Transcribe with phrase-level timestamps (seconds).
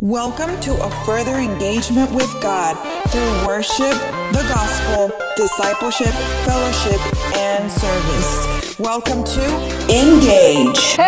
[0.00, 2.76] Welcome to a further engagement with God
[3.10, 3.98] through worship,
[4.30, 6.14] the gospel, discipleship,
[6.46, 7.00] fellowship,
[7.34, 8.78] and service.
[8.78, 9.42] Welcome to
[9.90, 10.94] Engage.
[10.94, 11.02] Hey,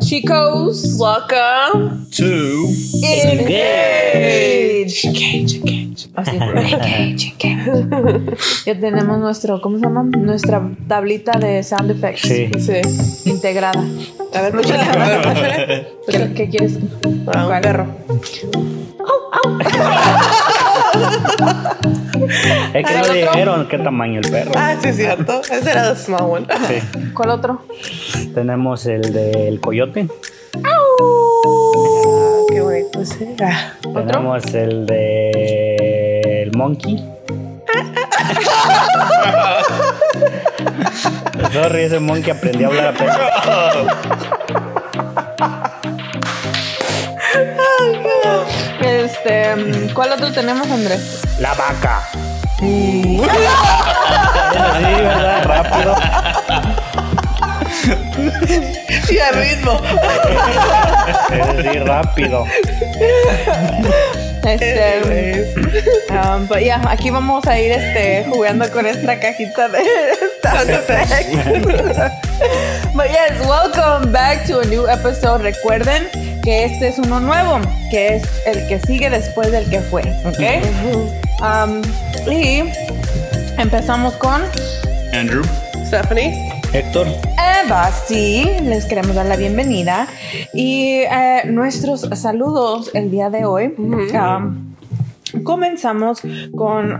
[0.00, 2.06] chicos, welcome.
[2.10, 2.66] to
[3.04, 5.04] Engage.
[5.04, 5.79] Engage, engage.
[6.20, 6.38] Así.
[8.66, 10.02] Ya tenemos nuestro, ¿cómo se llama?
[10.04, 12.22] Nuestra tablita de sound effects.
[12.22, 12.50] Sí.
[12.58, 13.28] Sí.
[13.30, 13.82] Integrada.
[14.34, 15.86] A ver, púchale, a ver, púchale.
[16.08, 16.78] ¿Qué, qué quieres?
[17.32, 17.86] Ah, perro.
[22.74, 23.14] Es que ¿El no otro?
[23.14, 24.52] dijeron qué tamaño el perro.
[24.56, 25.40] Ah, sí, es cierto.
[25.42, 26.46] Ese era the small one.
[26.68, 26.74] Sí.
[27.14, 27.62] ¿Cuál otro?
[28.34, 30.08] Tenemos el del coyote.
[30.64, 30.78] Ah,
[32.48, 33.34] qué bonito ese.
[33.42, 35.99] Ah, Tenemos el del
[36.60, 36.94] monkey.
[41.54, 43.18] Sorry, ese monkey aprendió a hablar apenas.
[48.82, 49.54] Este,
[49.94, 51.22] ¿cuál otro tenemos, Andrés?
[51.38, 52.02] La vaca.
[52.60, 53.22] Sí,
[55.02, 55.44] ¿verdad?
[55.44, 55.94] Rápido.
[59.08, 59.80] Y al ritmo.
[61.62, 62.44] Sí, rápido.
[64.44, 65.52] Este,
[66.10, 69.78] um, but yeah, aquí vamos a ir este, jugando con esta cajita de
[70.42, 71.26] sound effects.
[72.94, 75.42] but yes, welcome back to a new episode.
[75.42, 76.08] Recuerden
[76.42, 81.42] que este es uno nuevo, que es el que sigue después del que fue, ¿ok?
[81.42, 81.82] Um,
[82.30, 82.62] y
[83.58, 84.42] empezamos con
[85.12, 85.42] Andrew.
[85.86, 86.59] Stephanie.
[86.72, 87.08] Héctor.
[87.64, 90.06] Eva, sí, les queremos dar la bienvenida
[90.54, 93.74] y eh, nuestros saludos el día de hoy.
[93.76, 94.76] Um,
[95.42, 96.20] comenzamos
[96.56, 96.96] con,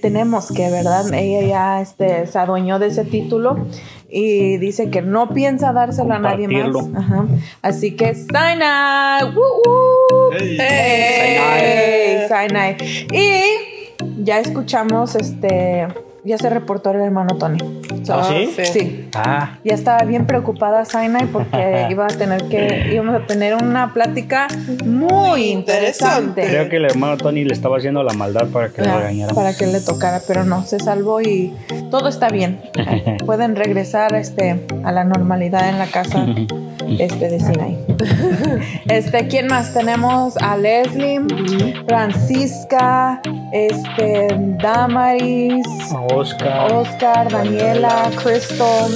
[0.00, 1.12] tenemos que, ¿verdad?
[1.12, 3.66] Ella ya este, se adueñó de ese título
[4.08, 6.74] y dice que no piensa dárselo a nadie más.
[6.96, 7.26] Ajá.
[7.60, 10.30] Así que, Sinai, ¡Woo, woo!
[10.58, 12.76] Hey, Sinai.
[13.12, 15.88] Y ya escuchamos, este,
[16.26, 17.58] ya se reportó el hermano Tony.
[18.04, 18.50] So, ¿Ah, sí?
[18.64, 19.08] Sí.
[19.14, 23.92] Ah, Ya estaba bien preocupada Sinai porque iba a tener que, íbamos a tener una
[23.92, 24.46] plática
[24.84, 26.46] muy interesante.
[26.46, 29.34] creo que el hermano Tony le estaba haciendo la maldad para que Ah, regañara.
[29.34, 31.54] para que le tocara, pero no, se salvó y
[31.90, 32.60] todo está bien.
[33.26, 36.26] Pueden regresar este, a la normalidad en la casa
[36.98, 37.76] este, de Sinai.
[38.88, 39.72] Este, ¿quién más?
[39.74, 41.20] Tenemos a Leslie,
[41.86, 43.20] Francisca,
[43.52, 44.28] este,
[44.62, 45.66] Damaris,
[46.16, 46.72] Oscar.
[46.72, 48.90] Oscar, Daniela, Crystal,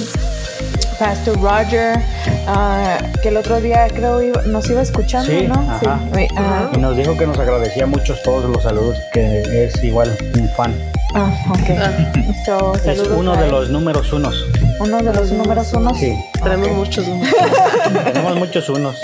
[0.99, 1.99] Pastor Roger,
[2.47, 5.53] ah, que el otro día creo iba- nos iba escuchando, Sí, ¿no?
[5.55, 5.99] ajá.
[6.15, 6.27] Sí.
[6.37, 10.49] ah, Y nos dijo que nos agradecía mucho todos los saludos, que es igual un
[10.49, 10.73] fan.
[11.15, 12.45] ah, ok.
[12.45, 14.45] So, Es uno de los números unos.
[14.79, 15.97] Uno de los números unos.
[15.97, 17.05] Sí, Tenemos muchos.
[18.13, 18.95] tenemos muchos unos.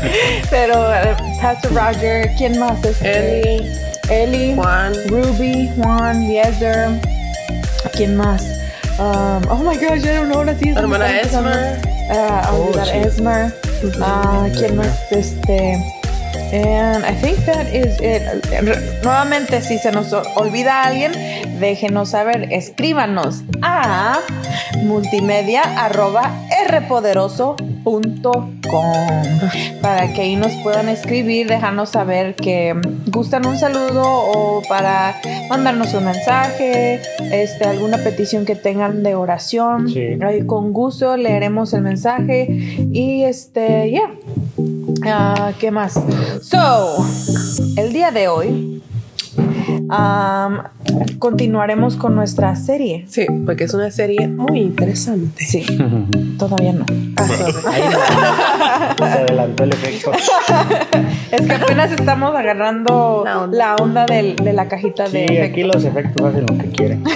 [0.50, 2.82] Pero eh, Pastor Roger, ¿quién más?
[2.84, 3.70] Este, Eli,
[4.08, 4.92] Eli, Juan.
[5.08, 6.88] Ruby, Juan, Yezer.
[7.96, 8.42] ¿Quién más?
[8.98, 10.38] Um, oh my gosh, I don't know.
[10.40, 10.70] Ahora sí.
[10.70, 11.20] Hermana.
[11.20, 11.80] Esmer.
[12.10, 12.72] A Oh.
[12.78, 13.54] Esmer.
[14.02, 14.88] Ah, ¿Quién más?
[15.10, 15.82] Este.
[16.52, 18.22] And I think that is it.
[19.04, 21.12] Nuevamente, si se nos olvida alguien,
[21.60, 22.48] déjenos saber.
[22.52, 24.18] Escríbanos a
[24.82, 26.32] multimedia arroba
[26.70, 28.60] rpoderoso.com
[29.80, 32.74] para que ahí nos puedan escribir, dejarnos saber que
[33.10, 37.00] gustan un saludo o para mandarnos un mensaje,
[37.32, 39.88] este, alguna petición que tengan de oración.
[39.88, 40.18] Sí.
[40.22, 42.46] Ahí con gusto leeremos el mensaje
[42.92, 44.10] y este, ya.
[45.06, 46.00] Ah, ¿Qué más?
[46.42, 47.04] So,
[47.76, 48.79] el día de hoy
[51.18, 53.04] continuaremos con nuestra serie.
[53.08, 55.44] Sí, porque es una serie muy interesante.
[55.44, 55.64] Sí,
[56.38, 56.84] todavía no.
[57.16, 57.52] Ah, sorry.
[57.66, 57.82] Ahí
[58.98, 59.06] no.
[59.06, 60.12] se adelantó el efecto.
[61.30, 64.04] Es que apenas estamos agarrando La la onda.
[64.06, 67.04] del- de, la cajita de Sí, aquí los efectos hacen lo que quieren.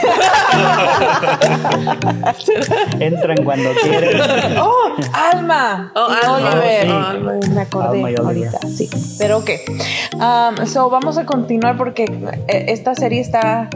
[3.00, 4.20] Entran cuando quieren.
[4.60, 4.94] ¡Oh!
[5.12, 5.90] ¡Alma!
[5.96, 6.36] Oh, y Alma.
[6.36, 6.86] Oliver.
[6.86, 7.16] Oh, sí.
[7.16, 7.32] Alma.
[7.54, 8.88] Me acordé Alma ahorita, sí.
[9.18, 9.50] Pero ok.
[10.14, 13.68] Um, so, vamos a continuar porque eh, esta serie está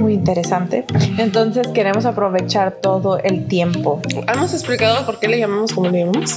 [0.00, 0.84] muy interesante.
[1.18, 4.00] Entonces, queremos aprovechar todo el tiempo.
[4.32, 6.36] ¿Hemos explicado por qué le llamamos como le llamamos?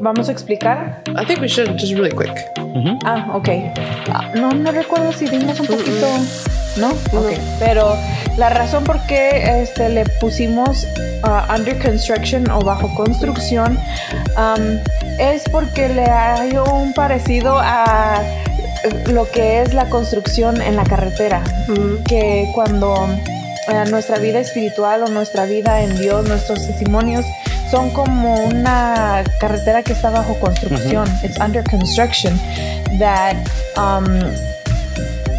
[0.00, 1.02] ¿Vamos a explicar?
[1.08, 2.32] I think we should just really quick.
[3.04, 3.48] Ah, ok.
[4.10, 6.06] Ah, no, no recuerdo si dimos un poquito.
[6.76, 6.88] ¿No?
[7.12, 7.20] No.
[7.20, 7.32] Ok.
[7.58, 7.96] Pero
[8.36, 10.86] la razón por qué este, le pusimos
[11.24, 13.78] ah, under construction o bajo construcción
[14.36, 14.78] um,
[15.18, 18.22] es porque le hay un parecido a
[19.12, 21.42] lo que es la construcción en la carretera.
[22.06, 23.08] Que cuando
[23.68, 27.24] eh, nuestra vida espiritual o nuestra vida en Dios, nuestros testimonios
[27.70, 31.06] son como una carretera que está bajo construcción.
[31.22, 32.38] It's under construction.
[32.98, 33.36] That
[33.76, 34.06] um,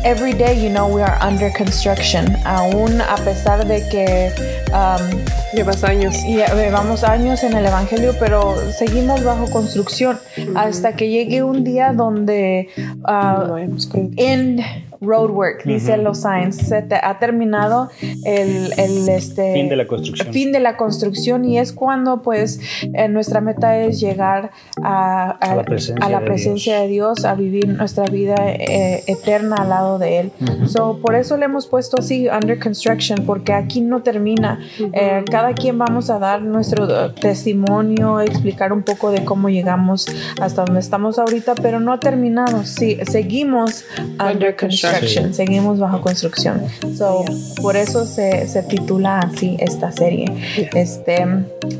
[0.03, 2.38] every day, you know, we are under construction.
[2.45, 4.31] Aún a pesar de que
[4.71, 5.24] um,
[5.54, 6.16] Llevas años.
[6.25, 10.19] y llevamos años en el Evangelio, pero seguimos bajo construcción
[10.56, 12.69] hasta que llegue un día donde
[13.04, 14.62] ah, No vayamos con- end
[15.01, 17.90] road work, dice los signs, se te- ha terminado
[18.25, 20.34] el, el, este, Fin de la construcción.
[20.34, 22.60] fin de la construcción y es cuando pues
[22.94, 24.51] eh, nuestra meta es llegar
[24.84, 29.04] a, A la presencia a la de presencia de Dios, a vivir nuestra vida eh,
[29.07, 30.31] eterna al lado de Él.
[30.68, 34.60] So, por eso le hemos puesto así, under construction, porque aquí no termina.
[34.92, 40.06] Eh, cada quien vamos a dar nuestro eh, testimonio, explicar un poco de cómo llegamos
[40.41, 42.65] hasta donde estamos ahorita, pero no ha terminado.
[42.65, 43.86] Sí, seguimos
[44.19, 45.33] under, construction, construction.
[45.33, 46.62] seguimos bajo construcción.
[46.97, 47.24] So,
[47.62, 50.25] por eso se, se titula así esta serie.
[50.74, 51.25] Este,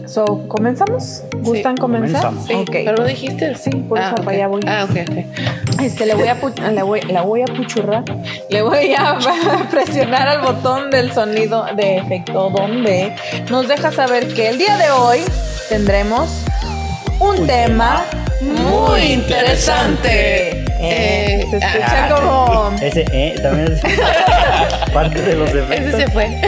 [0.06, 1.24] so, ¿comenzamos?
[1.42, 2.28] ¿Gustan comenzar?
[2.28, 2.48] comenzamos.
[2.48, 2.72] Sí, Ok.
[2.86, 3.56] pero no dijiste.
[3.56, 4.62] Sí, por eso ah, para allá voy.
[4.68, 5.82] Ah, ok, ok.
[5.82, 6.38] Este, le voy a
[6.72, 8.06] le voy, la voy a puchurrar.
[8.50, 9.18] Le voy a
[9.72, 13.16] presionar al botón del sonido de efecto donde
[13.50, 15.20] nos deja saber que el día de hoy
[15.70, 16.30] tendremos
[17.20, 18.06] un, tema
[18.42, 20.66] muy interesante.
[20.82, 23.82] Eh, se escucha Ah, como Ese eh, también es
[24.94, 26.00] parte de los Ese efectos.
[26.00, 26.42] se fue.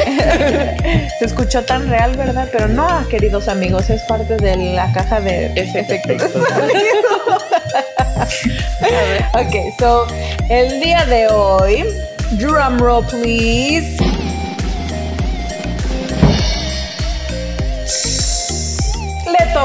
[1.19, 2.47] se escuchó tan real, ¿verdad?
[2.51, 5.97] Pero no, queridos amigos, es parte de la caja de Efectos.
[5.97, 6.31] efectos.
[9.33, 10.07] ok, so
[10.49, 11.83] el día de hoy,
[12.31, 13.97] drum roll please.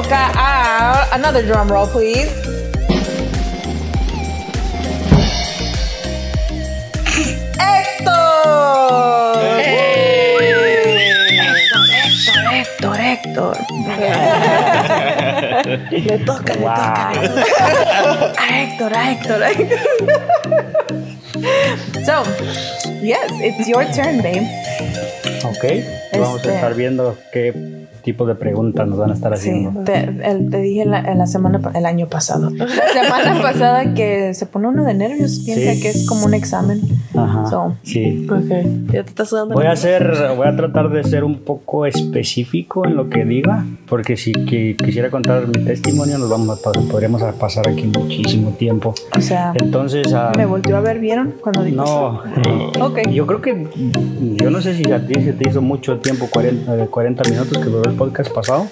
[0.02, 2.28] Toca a another drum roll please.
[7.56, 9.40] Héctor.
[12.52, 13.56] Héctor, Héctor, Héctor.
[15.90, 16.60] le toca, le toca.
[16.60, 16.68] Wow.
[18.36, 19.80] A Héctor, a Héctor, a Héctor.
[22.04, 22.20] So,
[23.00, 24.44] yes, it's your turn, babe.
[25.44, 25.64] Ok,
[26.18, 29.80] vamos Este- a estar viendo qué tipo de preguntas nos van a estar Sí, haciendo.
[29.82, 29.98] te,
[30.30, 32.50] el- te dije la, en la semana, el año pasado.
[32.56, 35.80] La semana pasada que se pone uno de nervios, piensa Sí.
[35.82, 36.82] que es como un examen.
[37.16, 37.46] Ajá.
[37.50, 37.74] So.
[37.82, 38.24] Sí.
[38.30, 38.92] Ok.
[38.92, 39.54] Ya te estás sudando.
[39.56, 43.64] Voy a hacer, voy a tratar de ser un poco específico en lo que diga,
[43.88, 48.94] porque si qui- quisiera contar mi testimonio, nos vamos a, podríamos pasar aquí muchísimo tiempo.
[49.16, 51.34] O sea, Entonces, ah, me volteó a ver, ¿vieron?
[51.40, 52.20] Cuando dije no,
[52.80, 53.08] Ok.
[53.10, 53.66] yo creo que,
[54.36, 57.58] yo no sé si a ti se te hizo mucho tiempo, 40, eh, 40 minutos
[57.58, 58.66] que duró el podcast pasado,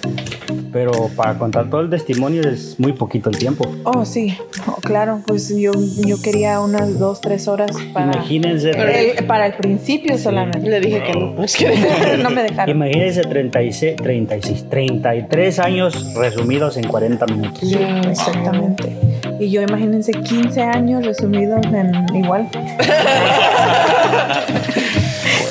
[0.71, 3.65] pero para contar todo el testimonio es muy poquito el tiempo.
[3.83, 4.37] Oh, sí,
[4.67, 5.71] Oh, claro, pues yo,
[6.05, 10.67] yo quería unas dos, tres horas para, Imagínense, el, para el principio solamente.
[10.69, 11.43] Le dije que no.
[11.43, 11.69] Es que
[12.23, 12.75] no me dejaron.
[12.75, 17.59] imagínense 36, 36, 33 años resumidos en 40 minutos.
[17.59, 17.77] Sí,
[18.09, 18.95] exactamente.
[19.39, 22.49] Y yo imagínense 15 años resumidos en igual.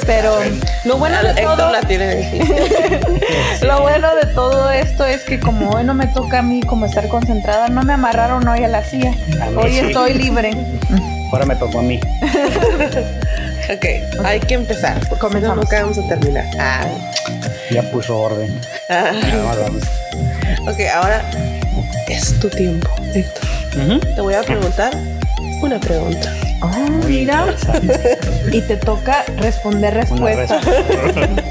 [0.07, 0.39] Pero
[0.85, 2.57] lo bueno de Héctor todo, la tiene difícil.
[3.63, 6.87] lo bueno de todo esto es que como hoy no me toca a mí como
[6.87, 9.13] estar concentrada, no me amarraron hoy a la silla.
[9.57, 10.53] Hoy estoy libre.
[11.33, 12.01] Ahora me tocó a mí.
[13.73, 13.87] Ok,
[14.27, 15.01] hay que empezar.
[15.19, 15.57] Comenzamos.
[15.57, 16.45] Nunca vamos a terminar.
[16.59, 16.85] Ah.
[17.71, 18.61] Ya puso orden.
[18.91, 19.13] Ah.
[20.69, 21.25] Ok, ahora
[22.09, 23.43] es tu tiempo, Héctor.
[24.15, 24.93] Te voy a preguntar
[25.63, 26.31] una pregunta.
[26.65, 27.45] Oh, Muy mira.
[28.53, 30.61] Y te toca responder Una respuesta.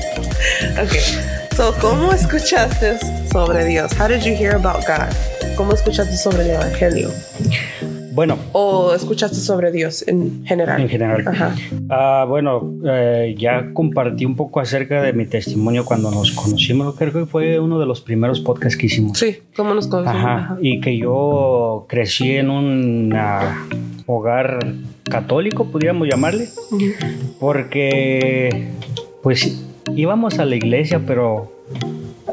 [0.82, 1.56] Ok.
[1.56, 2.98] So, ¿cómo escuchaste
[3.32, 3.92] sobre Dios?
[4.00, 5.14] How did you hear about God?
[5.56, 7.10] ¿Cómo escuchaste sobre el Evangelio?
[8.14, 10.82] Bueno, ¿O escuchaste sobre Dios en general?
[10.82, 11.28] en general.
[11.28, 11.56] Ajá.
[11.90, 16.96] Ah, bueno, eh, ya compartí un poco acerca de mi testimonio cuando nos conocimos.
[16.96, 19.18] Creo que fue uno de los primeros podcasts que hicimos.
[19.18, 20.18] Sí, ¿cómo nos conocimos?
[20.18, 20.36] Ajá.
[20.36, 20.58] Ajá.
[20.62, 23.66] Y que yo crecí en un ah,
[24.06, 24.60] hogar
[25.10, 26.48] católico, podríamos llamarle,
[27.40, 28.70] porque
[29.22, 29.62] pues
[29.96, 31.52] íbamos a la iglesia, pero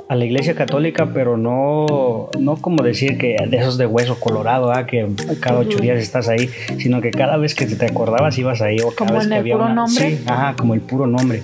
[0.08, 4.72] a la iglesia católica, pero no, no como decir que de esos de hueso colorado,
[4.72, 5.06] ah, que
[5.40, 6.48] cada ocho días estás ahí,
[6.78, 9.34] sino que cada vez que te acordabas ibas ahí o cada ¿Como vez en que
[9.36, 10.10] el había puro una- nombre?
[10.16, 11.42] Sí, ajá, como el puro nombre.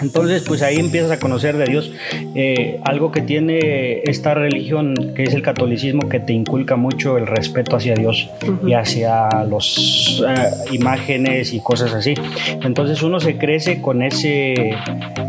[0.00, 1.92] Entonces, pues ahí empiezas a conocer de Dios.
[2.34, 7.26] Eh, algo que tiene esta religión, que es el catolicismo, que te inculca mucho el
[7.26, 8.30] respeto hacia Dios
[8.66, 10.22] y hacia las
[10.70, 12.14] imágenes y cosas así.
[12.62, 14.74] Entonces uno se crece con ese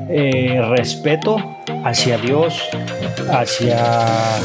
[0.10, 1.38] eh, respeto
[1.84, 2.62] hacia Dios,
[3.29, 4.39] hacia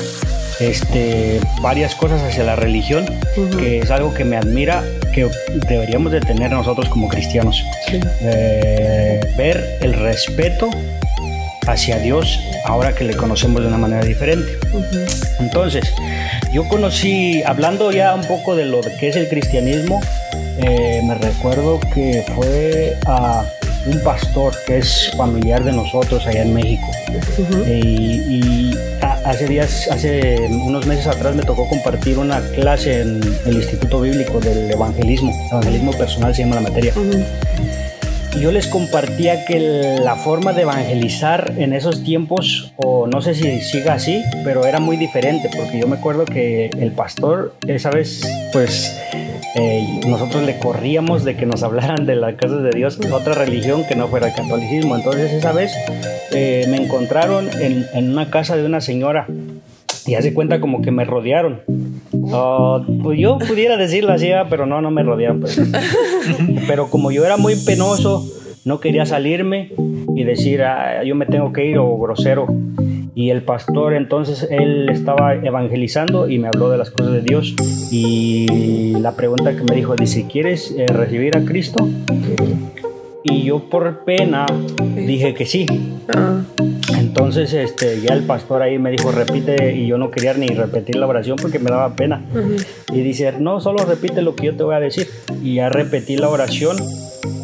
[0.61, 3.04] este, varias cosas hacia la religión,
[3.58, 5.28] que es algo que me admira, que
[5.68, 7.64] deberíamos de tener nosotros como cristianos.
[8.20, 10.70] Eh, ver el respeto
[11.66, 14.58] hacia Dios ahora que le conocemos de una manera diferente.
[15.40, 15.92] Entonces,
[16.52, 20.00] yo conocí, hablando ya un poco de lo que es el cristianismo,
[20.58, 23.44] eh, me recuerdo que fue a
[23.87, 26.87] un pastor que es familiar de nosotros allá en México.
[27.66, 28.75] y,
[29.24, 34.40] hace días, hace unos meses atrás me tocó compartir una clase en el Instituto Bíblico
[34.40, 35.32] del Evangelismo.
[35.50, 36.92] Evangelismo personal se llama la materia.
[38.40, 43.60] Yo les compartía que la forma de evangelizar en esos tiempos, o no sé si
[43.60, 48.22] siga así, pero era muy diferente, porque yo me acuerdo que el pastor esa vez,
[48.52, 48.92] pues
[49.56, 53.84] eh, nosotros le corríamos de que nos hablaran de las cosas de Dios, otra religión
[53.88, 54.96] que no fuera el catolicismo.
[54.96, 55.73] Entonces esa vez
[56.32, 59.26] eh, me encontraron en, en, una casa de una señora
[60.06, 61.61] y hace cuenta como que me rodearon.
[63.02, 65.40] pues yo pudiera decirlo así, pero no, no me rodearon.
[65.40, 65.61] Pues.
[66.66, 68.26] pero como yo era muy penoso,
[68.64, 69.73] no quería salirme
[70.16, 72.46] y decir, ah, yo me tengo que ir o grosero.
[73.14, 77.54] Y el pastor entonces, él estaba evangelizando y me habló de las cosas de Dios.
[77.92, 81.88] Y la pregunta que me dijo, dice, ¿quieres eh, recibir a Cristo?
[83.23, 84.47] Y yo por pena
[84.97, 85.66] dije que sí.
[86.14, 86.42] Ah.
[87.14, 90.97] Entonces este, ya el pastor ahí me dijo, repite, y yo no quería ni repetir
[90.97, 92.21] la oración porque me daba pena.
[92.92, 95.06] Y dice, no, solo repite lo que yo te voy a decir.
[95.40, 96.76] Y ya repetí la oración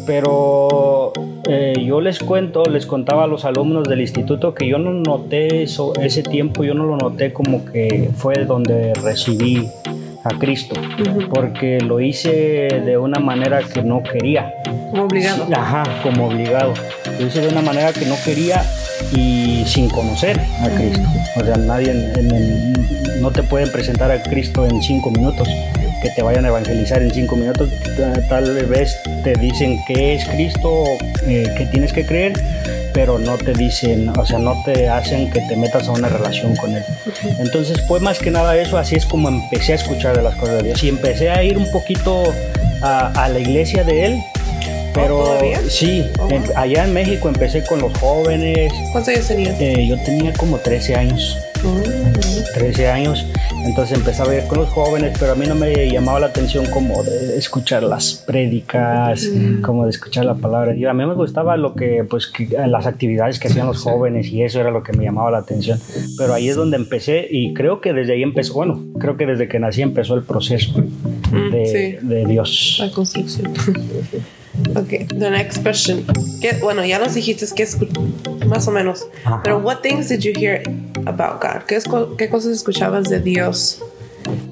[0.05, 1.13] pero
[1.47, 5.63] eh, yo les cuento, les contaba a los alumnos del instituto que yo no noté
[5.63, 9.69] eso, ese tiempo, yo no lo noté como que fue donde recibí
[10.23, 10.75] a Cristo,
[11.33, 12.29] porque lo hice
[12.85, 14.53] de una manera que no quería.
[14.91, 15.47] Como obligado.
[15.53, 16.73] Ajá, como obligado.
[17.19, 18.63] Lo hice de una manera que no quería
[19.13, 21.07] y sin conocer a Cristo.
[21.35, 21.93] O sea, nadie
[23.19, 25.47] no te pueden presentar a Cristo en cinco minutos
[26.01, 27.69] que te vayan a evangelizar en cinco minutos,
[28.27, 30.83] tal vez te dicen qué es Cristo,
[31.27, 32.33] eh, que tienes que creer,
[32.93, 36.55] pero no te dicen, o sea, no te hacen que te metas a una relación
[36.55, 36.83] con Él.
[37.39, 40.57] Entonces fue más que nada eso, así es como empecé a escuchar de las cosas
[40.57, 42.33] de Dios y empecé a ir un poquito
[42.81, 44.23] a, la iglesia de Él.
[44.93, 48.73] Pero sí, oh, allá en México empecé con los jóvenes.
[48.91, 49.55] ¿Cuántos años tenías?
[49.61, 51.37] Eh, yo tenía como 13 años.
[52.53, 53.25] 13 años
[53.65, 56.65] entonces empecé a ver con los jóvenes, pero a mí no me llamaba la atención
[56.65, 59.29] como de escuchar las prédicas,
[59.61, 60.75] como de escuchar la palabra.
[60.75, 64.41] Y a mí me gustaba lo que, pues, las actividades que hacían los jóvenes y
[64.41, 65.79] eso era lo que me llamaba la atención.
[66.17, 69.47] Pero ahí es donde empecé y creo que desde ahí empezó, bueno, creo que desde
[69.47, 72.77] que nací empezó el proceso mm, de, de Dios.
[72.79, 73.53] La construcción.
[74.75, 76.05] Ok, the next question.
[76.61, 77.77] bueno, ya nos dijiste que es
[78.47, 79.07] más o menos.
[79.43, 80.61] Pero what things did you hear
[81.05, 81.63] about God?
[81.67, 81.79] ¿Qué,
[82.17, 83.81] ¿Qué, cosas escuchabas de Dios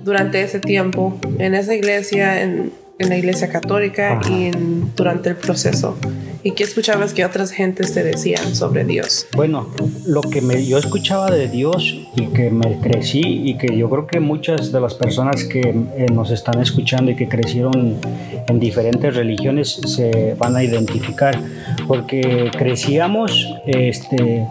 [0.04, 4.52] durante ese tiempo en esa iglesia, en, en la iglesia católica y
[4.96, 5.98] durante el proceso?
[6.42, 9.28] ¿Y qué escuchabas que otras gentes te decían sobre Dios?
[9.36, 9.68] Bueno,
[10.06, 14.08] lo que me, yo escuchaba de Dios y que me crecí y que yo creo
[14.08, 17.98] que muchas de las personas que eh, nos están escuchando y que crecieron
[18.48, 21.38] en diferentes religiones se van a identificar
[21.88, 24.46] porque crecíamos este,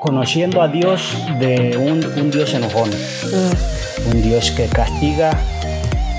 [0.00, 2.90] conociendo a Dios de un, un Dios enojón,
[3.34, 3.50] ah.
[4.12, 5.38] un Dios que castiga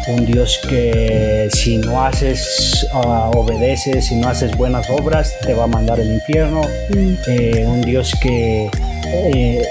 [0.09, 5.65] un Dios que si no haces, uh, obedeces, si no haces buenas obras, te va
[5.65, 7.13] a mandar al infierno, mm.
[7.27, 8.69] eh, un Dios que,
[9.05, 9.67] eh,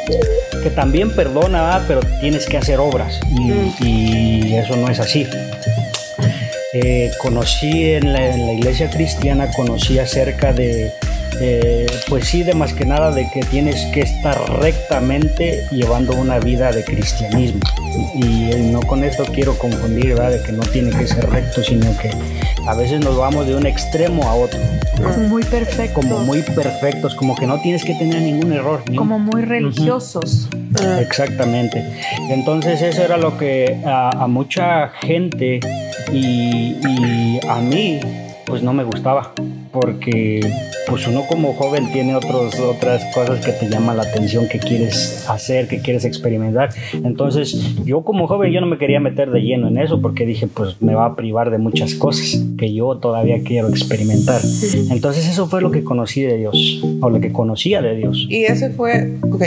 [0.62, 4.54] que también perdona, pero tienes que hacer obras y, mm.
[4.54, 5.26] eso no es así.
[6.75, 10.92] Eh, conocí en la, en la iglesia cristiana, conocí acerca de
[11.40, 16.38] eh, pues sí, de más que nada de que tienes que estar rectamente llevando una
[16.38, 17.61] vida de cristianismo.
[18.14, 20.33] Y no con esto quiero confundir, ¿verdad?
[20.33, 22.11] De que no tiene que ser recto, sino que
[22.66, 24.59] a veces nos vamos de un extremo a otro.
[24.97, 26.04] Como muy perfectos.
[26.04, 28.83] Como muy perfectos, como que no tienes que tener ningún error.
[28.97, 30.49] Como muy religiosos.
[31.00, 31.85] Exactamente.
[32.30, 35.61] Entonces eso era lo que a, mucha gente
[36.12, 38.00] y, y a mí
[38.49, 39.33] pues no me gustaba
[39.73, 40.40] porque
[40.88, 45.26] pues uno como joven tiene otros, otras cosas que te llaman la atención, que quieres
[45.28, 46.71] hacer, que quieres experimentar.
[46.93, 50.47] Entonces yo como joven yo no me quería meter de lleno en eso porque dije
[50.47, 54.40] pues me va a privar de muchas cosas que yo todavía quiero experimentar.
[54.90, 58.26] Entonces eso fue lo que conocí de Dios, o lo que conocía de Dios.
[58.28, 59.43] Y ese fue, ok,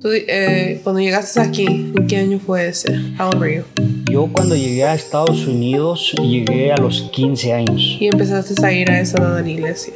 [0.00, 2.92] tú, eh, cuando llegaste aquí, ¿en qué año fue ese?
[3.18, 4.01] How old were you?
[4.12, 7.96] Yo cuando llegué a Estados Unidos llegué a los 15 años.
[7.98, 9.94] ¿Y empezaste a ir a esa la iglesia?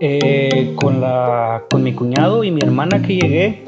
[0.00, 3.62] Eh, con, la, con mi cuñado y mi hermana que llegué,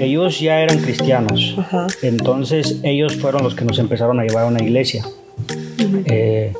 [0.00, 1.54] ellos ya eran cristianos.
[1.58, 1.86] Ajá.
[2.00, 5.04] Entonces ellos fueron los que nos empezaron a llevar a una iglesia.
[6.06, 6.54] Eh,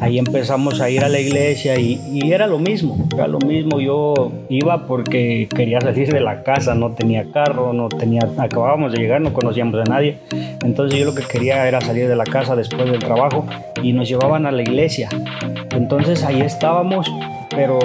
[0.00, 3.80] ahí empezamos a ir a la iglesia y, era lo mismo, era lo mismo.
[3.80, 8.98] Yo iba porque quería salir de la casa, no tenía carro, no tenía, acabábamos de
[8.98, 10.18] llegar, no conocíamos a nadie.
[10.62, 13.46] Entonces yo lo que quería era salir de la casa después del trabajo
[13.82, 15.08] y nos llevaban a la iglesia.
[15.70, 17.10] Entonces ahí estábamos,
[17.50, 17.78] pero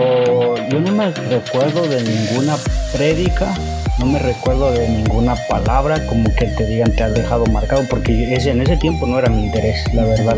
[0.69, 2.55] yo no me recuerdo de ninguna
[2.95, 3.53] prédica,
[4.01, 8.33] no me recuerdo de ninguna palabra como que te digan te has dejado marcado, porque
[8.33, 10.37] ese, en ese tiempo no era mi interés, la verdad.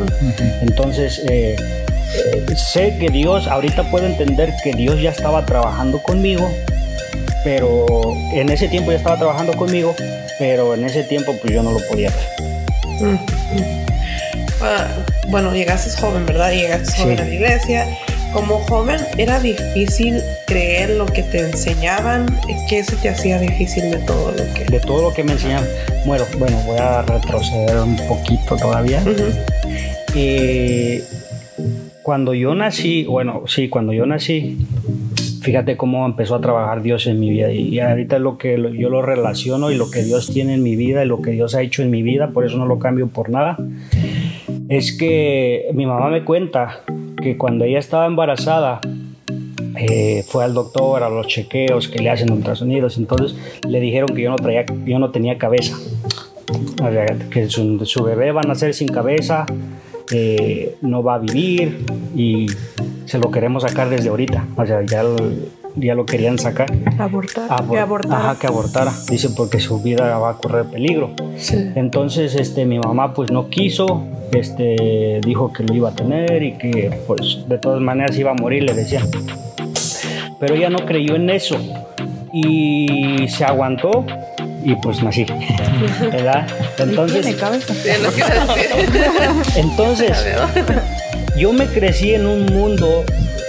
[0.62, 6.52] Entonces, eh, eh, sé que Dios, ahorita puedo entender que Dios ya estaba trabajando conmigo,
[7.46, 7.86] pero
[8.34, 9.96] en ese tiempo ya estaba trabajando conmigo,
[10.38, 13.18] pero en ese tiempo pues yo no lo podía ver.
[14.62, 14.88] Ah,
[15.30, 16.52] bueno, llegaste joven, ¿verdad?
[16.52, 17.22] Llegaste joven Sí.
[17.22, 17.88] a la iglesia.
[18.34, 22.26] Como joven, ¿era difícil creer lo que te enseñaban?
[22.68, 24.66] ¿Qué se te hacía difícil de todo lo que...?
[24.66, 25.68] De todo lo que me enseñaron,
[26.08, 29.04] bueno, bueno, voy a retroceder un poquito todavía.
[30.16, 31.04] Eh,
[32.02, 34.58] cuando yo nací, bueno, sí, cuando yo nací,
[35.44, 37.52] fíjate cómo empezó a trabajar Dios en mi vida.
[37.52, 40.76] Y ahorita es lo que yo lo relaciono y lo que Dios tiene en mi
[40.76, 43.08] vida y lo que Dios ha hecho en mi vida, por eso no lo cambio
[43.08, 43.58] por nada.
[44.70, 46.82] Es que mi mamá me cuenta
[47.24, 48.82] que cuando ella estaba embarazada,
[49.78, 53.36] eh, fue al doctor a los chequeos que le hacen ultrasonidos, entonces
[53.68, 55.76] le dijeron que yo no, traía, yo no tenía cabeza,
[57.32, 59.46] que su, su bebé va a nacer sin cabeza,
[60.12, 62.48] eh, no va a vivir y
[63.06, 65.04] se lo queremos sacar desde ahorita, o sea, ya
[65.76, 66.72] ya lo querían sacar.
[67.00, 67.50] Abortar.
[67.50, 68.20] Abor- que abortar.
[68.20, 71.12] Ajá, que abortara, dice porque su vida va a correr peligro.
[71.38, 71.72] Sí.
[71.76, 74.04] Entonces, este, mi mamá pues no quiso,
[74.34, 78.36] este, dijo que lo iba a tener y que pues de todas maneras iba a
[78.36, 79.02] morir, le decía.
[80.40, 81.56] Pero ella no creyó en eso
[82.34, 84.06] y se aguantó
[84.66, 85.26] y pues nací,
[86.12, 86.48] ¿verdad?
[86.80, 87.26] Entonces,
[89.56, 90.18] entonces
[91.38, 93.04] yo me crecí en un mundo,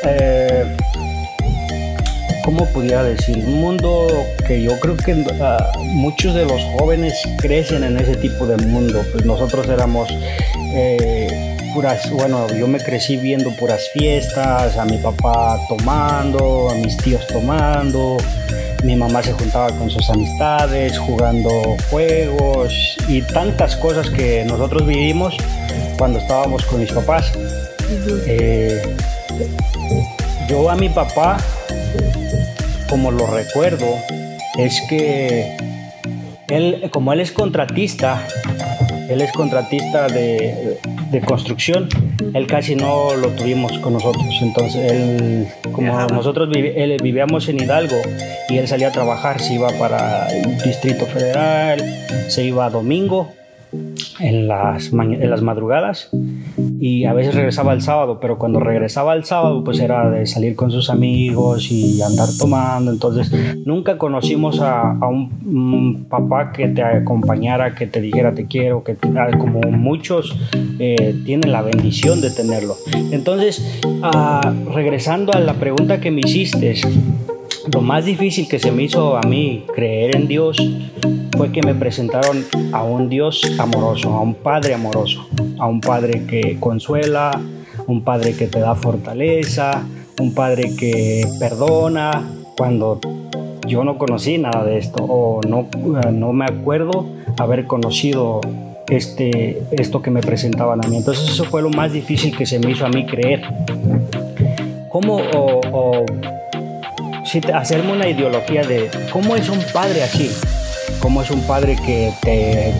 [0.07, 0.76] eh,
[2.44, 3.38] ¿cómo pudiera decir?
[3.38, 4.06] Un mundo
[4.46, 5.14] que yo creo que
[5.94, 9.02] muchos de los jóvenes crecen en ese tipo de mundo.
[9.12, 10.09] Pues nosotros éramos
[10.74, 16.96] eh, puras, bueno, yo me crecí viendo puras fiestas, a mi papá tomando, a mis
[16.98, 18.18] tíos tomando.
[18.85, 25.35] Mi mamá se juntaba con sus amistades, jugando juegos y tantas cosas que nosotros vivimos
[25.96, 27.33] cuando estábamos con mis papás.
[28.26, 28.83] Eh,
[30.46, 31.38] yo a mi papá,
[32.94, 33.87] como lo recuerdo,
[34.57, 35.57] es que
[36.46, 38.24] él, como él es contratista,
[39.11, 40.78] él es contratista de,
[41.11, 41.88] de construcción,
[42.35, 44.24] él casi no lo tuvimos con nosotros.
[44.40, 47.96] Entonces, él, como nosotros vivi- él- vivíamos en Hidalgo
[48.48, 51.83] y él salía a trabajar, se iba para el Distrito Federal,
[52.28, 53.33] se iba a domingo
[54.20, 56.11] en las, en las madrugadas
[56.87, 60.55] y a veces regresaba el sábado, pero cuando regresaba el sábado pues era de salir
[60.55, 63.33] con sus amigos y andar tomando, entonces
[63.64, 68.85] nunca conocimos a, a un, un papá que te acompañara, que te dijera te quiero,
[68.85, 70.37] que te- ah, como muchos
[70.79, 72.75] eh, tienen la bendición de tenerlo.
[73.12, 76.75] Entonces, ah, regresando a la pregunta que me hiciste,
[77.72, 80.57] lo más difícil que se me hizo a mí creer en Dios
[81.37, 85.27] fue que me presentaron a un Dios amoroso, a un Padre amoroso,
[85.59, 87.40] a un Padre que consuela,
[87.87, 89.85] un Padre que te da fortaleza,
[90.20, 93.00] un Padre que perdona cuando
[93.66, 95.66] yo no conocí nada de esto o no,
[96.12, 97.07] no me acuerdo
[97.38, 98.40] haber conocido
[98.88, 100.98] este, esto que me presentaban a mí.
[100.98, 103.42] Entonces eso fue lo más difícil que se me hizo a mí creer.
[104.90, 105.16] ¿Cómo
[105.72, 106.05] o
[107.24, 110.30] sí, te- hacerme una ideología de cómo es un padre así?
[111.00, 112.72] ¿Cómo es un padre que te,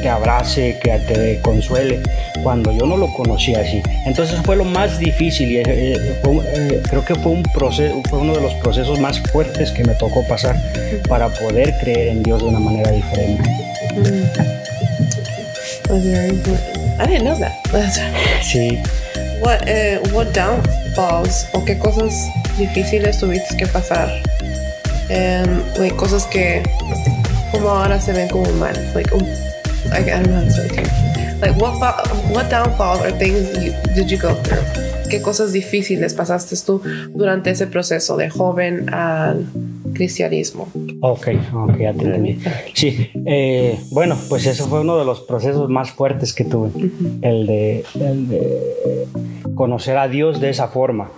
[0.00, 2.00] te abrace, que te consuele?
[2.42, 3.82] Cuando yo no lo conocía así.
[4.04, 8.20] Entonces fue lo más difícil y eh, fue eh, creo que fue, un proceso, fue
[8.20, 10.56] uno de los procesos más fuertes que me tocó pasar
[11.08, 13.42] para poder creer en Dios de una manera diferente.
[15.88, 16.76] Very important.
[17.00, 17.52] I didn't know that.
[18.42, 18.78] Sí.
[19.40, 22.28] What, eh, what downfalls o qué cosas
[22.58, 24.08] difíciles tuviste que pasar?
[25.08, 26.62] Em, like, cosas que
[27.52, 28.74] como ahora se ven como mal.
[28.94, 29.22] Like, um,
[29.92, 31.40] I, I don't know how to say it.
[31.40, 31.78] Like, what,
[32.30, 34.62] what downfalls or things you, did you go through?
[35.08, 36.82] ¿Qué cosas difíciles pasaste tú
[37.14, 39.46] durante ese proceso de joven al
[39.94, 40.68] cristianismo?
[41.00, 42.40] Ok, ok, ya te entendí.
[42.74, 46.70] Sí, eh, bueno, pues eso fue uno de los procesos más fuertes que tuve,
[47.22, 49.06] el, de, el de
[49.54, 51.10] conocer a Dios de esa forma.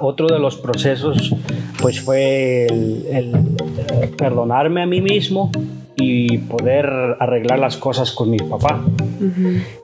[0.00, 1.34] Otro de los procesos,
[1.80, 5.50] pues fue el, el- perdonarme a mí mismo
[5.96, 6.86] y poder
[7.18, 8.82] arreglar las cosas con mi papá.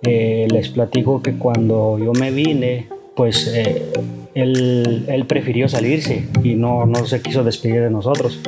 [0.02, 3.92] Eh, les platico que cuando yo me vine, pues eh,
[4.36, 8.40] él, prefirió salirse y no, no se quiso despedir de nosotros,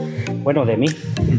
[0.45, 0.87] bueno, de mí.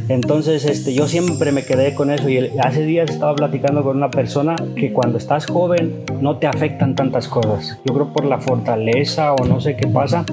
[0.10, 4.10] Entonces este, yo siempre me quedé con eso y hace días estaba platicando con una
[4.10, 7.78] persona que cuando estás joven no te afectan tantas cosas.
[7.86, 10.26] Yo creo por la fortaleza o no sé qué pasa,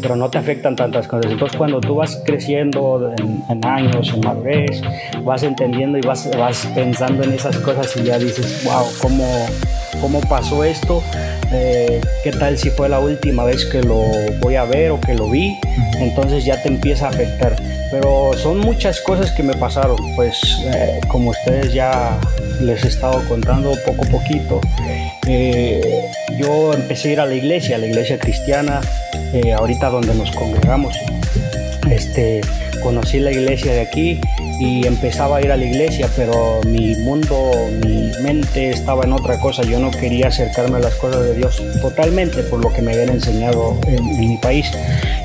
[0.00, 1.30] pero no te afectan tantas cosas.
[1.30, 3.12] Entonces cuando tú vas creciendo
[3.50, 4.80] en, años, en madurez,
[5.22, 9.24] vas entendiendo y vas, vas pensando en esas cosas y ya dices, wow, ¿cómo,
[10.04, 11.02] cómo pasó esto?
[11.50, 14.04] Eh, ¿Qué tal si fue la última vez que lo
[14.38, 15.58] voy a ver o que lo vi?
[15.98, 17.56] Entonces ya te empieza a afectar.
[17.90, 20.36] Pero son muchas cosas que me pasaron, pues
[20.74, 22.20] eh, como ustedes ya
[22.60, 24.60] les he estado contando poco a poquito,
[25.26, 25.80] eh,
[26.38, 28.82] yo empecé a ir a la iglesia, a la iglesia cristiana,
[29.56, 30.94] ahorita donde nos congregamos.
[31.90, 32.42] Este,
[32.82, 34.20] conocí la iglesia de aquí
[34.60, 37.52] y empezaba a ir a la iglesia, pero mi mundo,
[37.84, 39.62] mi mente estaba en otra cosa.
[39.62, 43.10] Yo no quería acercarme a las cosas de Dios totalmente por lo que me habían
[43.10, 44.70] enseñado en, mi país.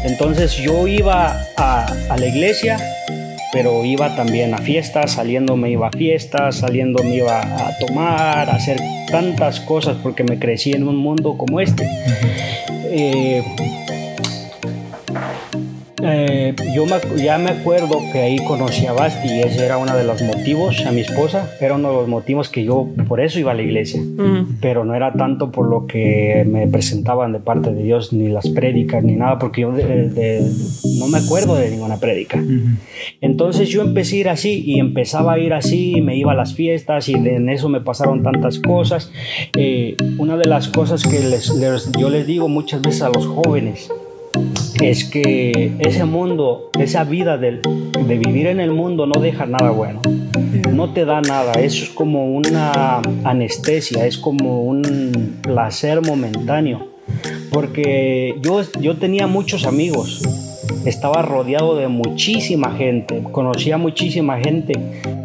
[0.03, 2.77] Entonces yo iba a, a la iglesia,
[3.51, 8.49] pero iba también a fiestas, saliendo me iba a fiestas, saliendo me iba a tomar,
[8.49, 11.87] a hacer tantas cosas porque me crecí en un mundo como este.
[12.91, 13.43] Eh,
[16.03, 16.85] eh, yo
[17.17, 20.85] ya me acuerdo que ahí conocí a Basti y ese era uno de los motivos,
[20.85, 23.61] a mi esposa, era uno de los motivos que yo por eso iba a la
[23.61, 24.01] iglesia,
[24.61, 28.49] pero no era tanto por lo que me presentaban de parte de Dios, ni las
[28.49, 32.41] prédicas, ni nada, porque yo no me acuerdo de ninguna prédica.
[33.21, 36.53] Entonces yo empecé a ir así y empezaba a ir así, me iba a las
[36.53, 39.11] fiestas y en eso me pasaron tantas cosas.
[39.57, 41.19] Eh, una de las cosas que
[41.99, 43.91] yo les digo muchas veces a los jóvenes,
[44.81, 47.61] es que ese mundo, esa vida de,
[48.07, 50.01] vivir en el mundo no deja nada bueno.
[50.71, 56.87] No te da nada, eso es como una anestesia, es como un placer momentáneo.
[57.51, 60.21] Porque yo, yo tenía muchos amigos,
[60.85, 64.73] estaba rodeado de muchísima gente, conocía muchísima gente,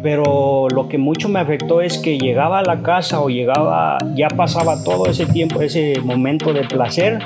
[0.03, 4.27] pero lo que mucho me afectó es que llegaba a la casa o llegaba, ya
[4.29, 7.19] pasaba todo ese tiempo, ese momento de placer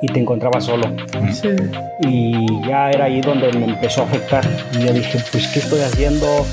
[0.00, 0.86] y te encontrabas solo.
[2.00, 4.44] Y ya era ahí donde me empezó a afectar.
[4.74, 6.46] Y yo dije, pues, ¿qué estoy haciendo?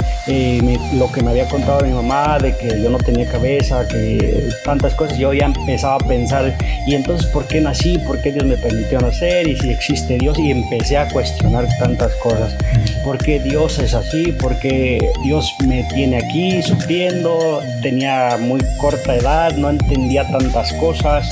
[0.96, 4.96] lo que me había contado mi mamá, de que yo no tenía cabeza, que tantas
[4.96, 8.00] cosas, yo ya empezaba a pensar, ¿y entonces por qué nací?
[8.00, 9.48] ¿Por qué Dios me permitió nacer?
[9.48, 10.40] ¿Y si existe Dios?
[10.40, 12.56] Y empecé a cuestionar tantas cosas.
[13.04, 14.32] ¿Por qué Dios es así?
[14.32, 17.62] ¿Por qué Dios me tiene aquí sufriendo?
[17.84, 21.32] Tenía muy corta edad, no entendía tantas cosas.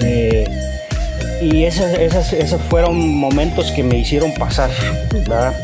[0.00, 0.44] Eh,
[1.42, 1.92] y esos,
[2.32, 4.70] esos, fueron momentos que me hicieron pasar,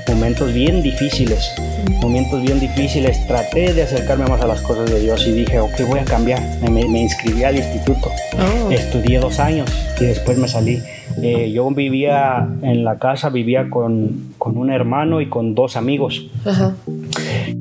[0.08, 1.52] momentos bien difíciles,
[2.00, 3.26] momentos bien difíciles.
[3.26, 6.40] Traté de acercarme más a las cosas de Dios y dije, ok, voy a cambiar.
[6.70, 8.70] Me, inscribí al instituto, oh.
[8.70, 10.80] estudié dos años y después me salí.
[11.22, 16.26] Eh, yo vivía en la casa, vivía con, con un hermano y con dos amigos.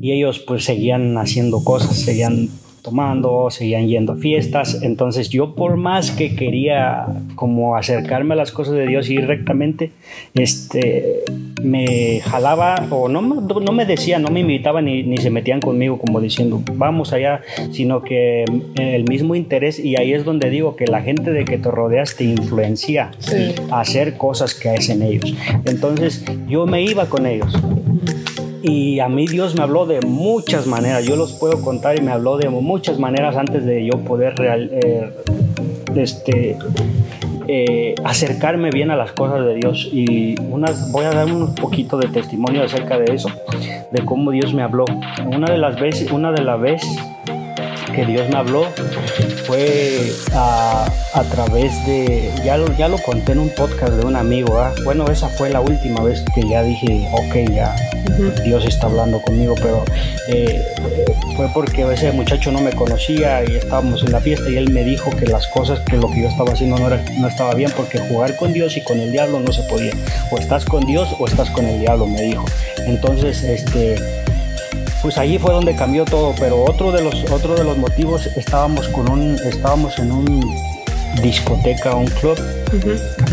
[0.00, 2.48] Y ellos pues seguían haciendo cosas, seguían
[2.82, 4.82] tomando, seguían yendo a fiestas.
[4.82, 9.26] Entonces yo por más que quería como acercarme a las cosas de Dios y ir
[9.26, 9.92] rectamente,
[10.34, 11.22] este,
[11.62, 15.98] me jalaba o no, no me decían, no me invitaban ni, ni, se metían conmigo
[15.98, 17.40] como diciendo, vamos allá,
[17.70, 21.58] sino que el mismo interés y ahí es donde digo que la gente de que
[21.58, 23.12] te rodeas te influencia
[23.70, 25.34] a hacer cosas que hacen ellos.
[25.64, 27.56] Entonces yo me iba con ellos
[28.62, 32.12] y a mí Dios me habló de muchas maneras, yo los puedo contar y me
[32.12, 35.12] habló de muchas maneras antes de yo poder real, eh,
[35.96, 36.56] este,
[37.48, 39.88] eh, acercarme bien a las cosas de Dios.
[39.92, 43.28] Y unas, voy a dar un poquito de testimonio acerca de eso,
[43.90, 44.84] de cómo Dios me habló.
[45.26, 46.88] Una de las veces, una de las veces
[47.92, 48.66] que Dios me habló
[49.46, 54.16] fue a, a través de, ya lo, ya lo conté en un podcast de un
[54.16, 54.72] amigo, ¿ah?
[54.84, 57.74] bueno, esa fue la última vez que ya dije, ok, ya
[58.44, 59.84] Dios está hablando conmigo, pero
[60.28, 60.62] eh,
[61.36, 64.84] fue porque ese muchacho no me conocía y estábamos en la fiesta y él me
[64.84, 67.70] dijo que las cosas, que lo que yo estaba haciendo no, era, no estaba bien
[67.76, 69.92] porque jugar con Dios y con el diablo no se podía,
[70.30, 72.44] o estás con Dios o estás con el diablo, me dijo.
[72.86, 74.21] Entonces, este
[75.02, 78.88] pues allí fue donde cambió todo, pero otro de los, otro de los motivos estábamos,
[78.88, 80.40] con un, estábamos en un
[81.20, 82.38] discoteca, un club,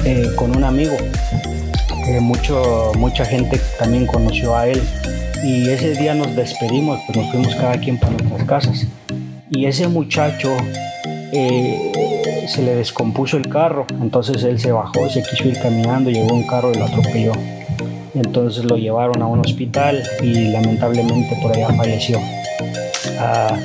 [0.03, 0.97] eh, con un amigo,
[2.05, 4.81] que mucho, mucha gente también conoció a él.
[5.43, 8.87] Y ese día nos despedimos, pues nos fuimos cada quien para nuestras casas.
[9.51, 10.57] Y ese muchacho
[11.31, 16.33] eh, se le descompuso el carro, entonces él se bajó, se quiso ir caminando, llegó
[16.33, 17.31] un carro y lo atropelló.
[18.13, 22.19] Entonces lo llevaron a un hospital y lamentablemente por allá falleció.
[23.19, 23.57] Ah,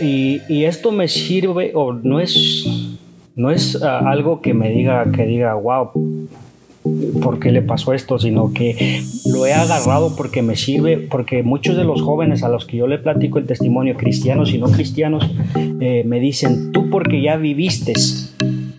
[0.00, 2.66] y, esto me sirve, o no es,
[3.36, 5.90] no es uh, algo que me diga, que diga, wow,
[7.22, 11.76] por qué le pasó esto, sino que lo he agarrado porque me sirve, porque muchos
[11.76, 15.24] de los jóvenes a los que yo le platico el testimonio, cristianos y no cristianos,
[15.80, 17.94] eh, me dicen, tú porque ya viviste,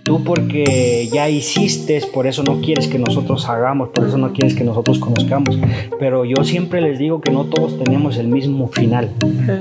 [0.06, 4.54] tú porque ya hiciste, por eso no quieres que nosotros hagamos, por eso no quieres
[4.54, 5.58] que nosotros conozcamos.
[6.00, 9.10] Pero yo siempre les digo que no todos tenemos el mismo final.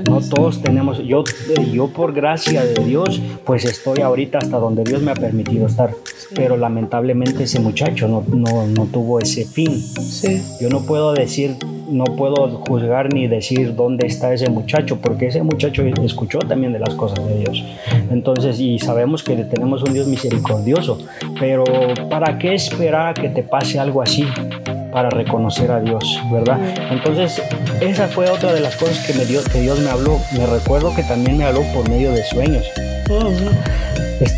[0.07, 1.23] No todos tenemos, yo,
[1.73, 5.91] yo por gracia de Dios, pues estoy ahorita hasta donde Dios me ha permitido estar.
[6.35, 9.81] Pero lamentablemente ese muchacho no, no, no tuvo ese fin.
[9.81, 10.41] Sí.
[10.61, 11.57] Yo no puedo decir
[11.89, 16.79] no puedo juzgar ni decir dónde está ese muchacho, porque ese muchacho escuchó también de
[16.79, 17.63] las cosas de Dios.
[18.11, 20.34] Entonces, y sabemos que tenemos un Dios misericordioso,
[21.39, 21.63] pero
[22.09, 24.27] ¿para qué esperar a que te pase algo así?
[24.95, 26.57] para reconocer a Dios, ¿verdad?
[26.89, 27.41] Entonces,
[27.81, 30.21] esa fue otra de las cosas que, me dio, que Dios me habló.
[30.31, 32.65] Me recuerdo que también me habló por medio de sueños.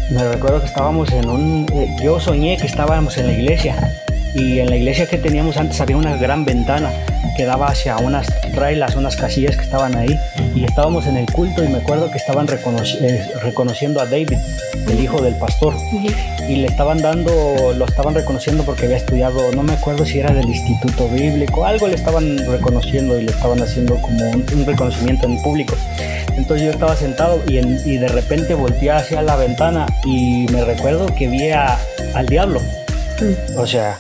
[0.10, 1.68] Me recuerdo que estábamos en un...
[1.76, 3.76] Eh, yo soñé que estábamos en la iglesia
[4.36, 6.92] y en la iglesia que teníamos antes había una gran ventana
[7.36, 10.20] que daba hacia unas trailas, unas casillas que estaban ahí
[10.56, 14.34] y estábamos en el culto y me acuerdo que estaban reconoci eh, reconociendo a David,
[14.90, 15.76] el hijo del pastor,
[16.50, 20.34] y le estaban dando, lo estaban reconociendo porque había estudiado, no me acuerdo si era
[20.34, 25.28] del Instituto Bíblico, algo le estaban reconociendo y le estaban haciendo como un, un reconocimiento
[25.28, 25.76] en público.
[26.38, 30.64] Entonces yo estaba sentado y, en, y, de repente volteé hacia la ventana y me
[30.64, 31.78] recuerdo que vi a,
[32.14, 32.62] al diablo.
[33.58, 34.00] O sea,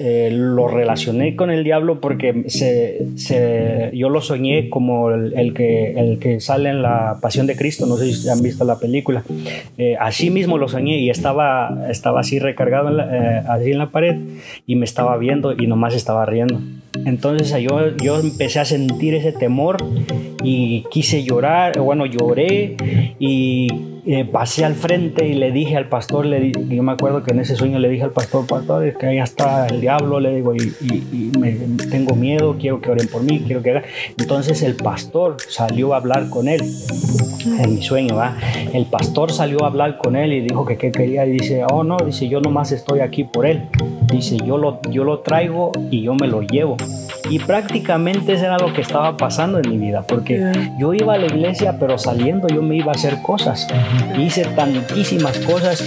[0.00, 5.54] eh, lo relacioné con el diablo porque se, se, yo lo soñé como el, el,
[5.54, 8.78] que, el que sale en la Pasión de Cristo, no sé si han visto la
[8.78, 9.24] película.
[9.76, 13.78] Eh, así mismo lo soñé y estaba, estaba así recargado en la, eh, así en
[13.78, 14.16] la pared
[14.66, 16.60] y me estaba viendo y nomás estaba riendo.
[17.04, 19.78] Entonces yo, yo empecé a sentir ese temor
[20.44, 22.76] y quise llorar, bueno, lloré
[23.18, 23.68] y
[24.10, 27.32] eh, pasé al frente y le dije al pastor, le di, yo me acuerdo que
[27.32, 30.54] en ese sueño le dije al pastor, pastor, que allá está el diablo, le digo,
[30.54, 31.52] y, y, y me,
[31.90, 33.82] tengo miedo, quiero que oren por mí, quiero que hagan.
[34.18, 36.62] Entonces el pastor salió a hablar con él,
[37.44, 38.34] en mi sueño, ¿va?
[38.72, 41.84] El pastor salió a hablar con él y dijo que qué quería y dice, oh
[41.84, 43.68] no, dice, yo nomás estoy aquí por él.
[44.10, 46.78] Dice, yo lo, yo lo traigo y yo me lo llevo.
[47.28, 51.18] Y prácticamente eso era lo que estaba pasando en mi vida, porque yo iba a
[51.18, 53.66] la iglesia, pero saliendo yo me iba a hacer cosas.
[54.18, 55.82] Hice tantísimas cosas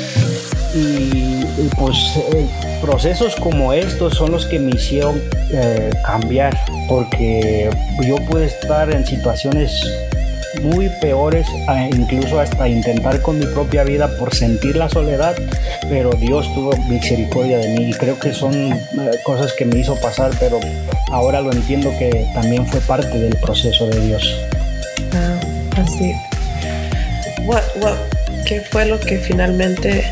[0.74, 1.98] y, y pues
[2.34, 2.48] eh,
[2.82, 5.22] procesos como estos son los que me hicieron
[5.52, 7.70] eh, cambiar, porque
[8.06, 9.86] yo pude estar en situaciones
[10.62, 11.48] muy peores,
[11.96, 15.36] incluso hasta intentar con mi propia vida por sentir la soledad,
[15.90, 18.80] pero Dios tuvo misericordia de mí y creo que son eh,
[19.24, 20.60] cosas que me hizo pasar, pero
[21.12, 24.36] ahora lo entiendo que también fue parte del proceso de Dios.
[25.14, 25.40] Ah,
[25.78, 26.14] así.
[27.46, 27.98] What, what,
[28.46, 30.04] ¿Qué fue lo que finalmente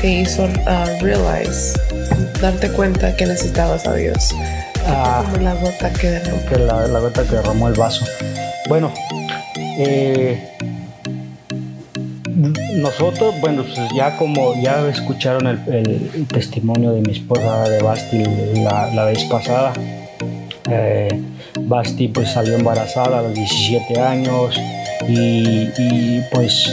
[0.00, 1.78] te hizo uh, realize,
[2.40, 4.34] darte cuenta que necesitabas a Dios?
[4.86, 6.46] Ah, como la gota que derramó.
[6.46, 8.04] Que la, la gota que derramó el vaso.
[8.68, 8.92] Bueno,
[9.78, 10.50] eh,
[12.74, 18.22] nosotros, bueno, pues ya como ya escucharon el, testimonio de mi esposa de Basti
[18.62, 19.72] la, la vez pasada,
[20.70, 21.08] eh,
[21.60, 24.58] Basti pues salió embarazada a los 17 años
[25.08, 26.70] y, pues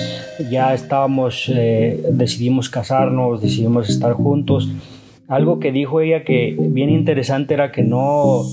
[0.49, 4.69] ya estábamos, eh, decidimos casarnos, decidimos estar juntos.
[5.27, 8.43] Algo que dijo ella que bien interesante era que no,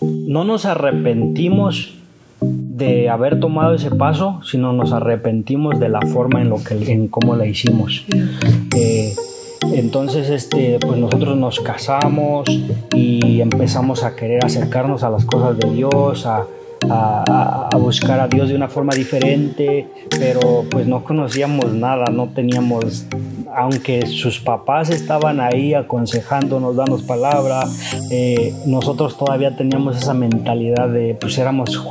[0.00, 1.94] no nos arrepentimos
[2.40, 7.08] de haber tomado ese paso, sino nos arrepentimos de la forma en lo que en
[7.08, 8.04] cómo la hicimos.
[8.76, 9.14] Eh,
[9.72, 12.48] entonces, este, pues nosotros nos casamos
[12.94, 16.46] y empezamos a querer acercarnos a las cosas de Dios, a,
[16.90, 23.06] a, buscar a Dios de una forma diferente, pero pues no conocíamos nada, no teníamos,
[23.54, 27.64] aunque sus papás estaban ahí aconsejándonos, dándonos palabra,
[28.10, 31.84] eh, nosotros todavía teníamos esa mentalidad de, pues éramos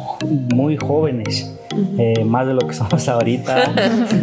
[0.54, 1.54] muy jóvenes.
[1.98, 3.72] Eh, más de lo que somos ahorita,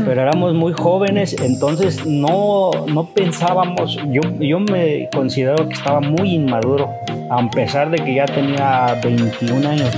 [0.05, 6.35] pero éramos muy jóvenes, entonces no, no pensábamos, yo, yo me considero que estaba muy
[6.35, 6.89] inmaduro,
[7.31, 9.97] a pesar de que ya tenía 21 años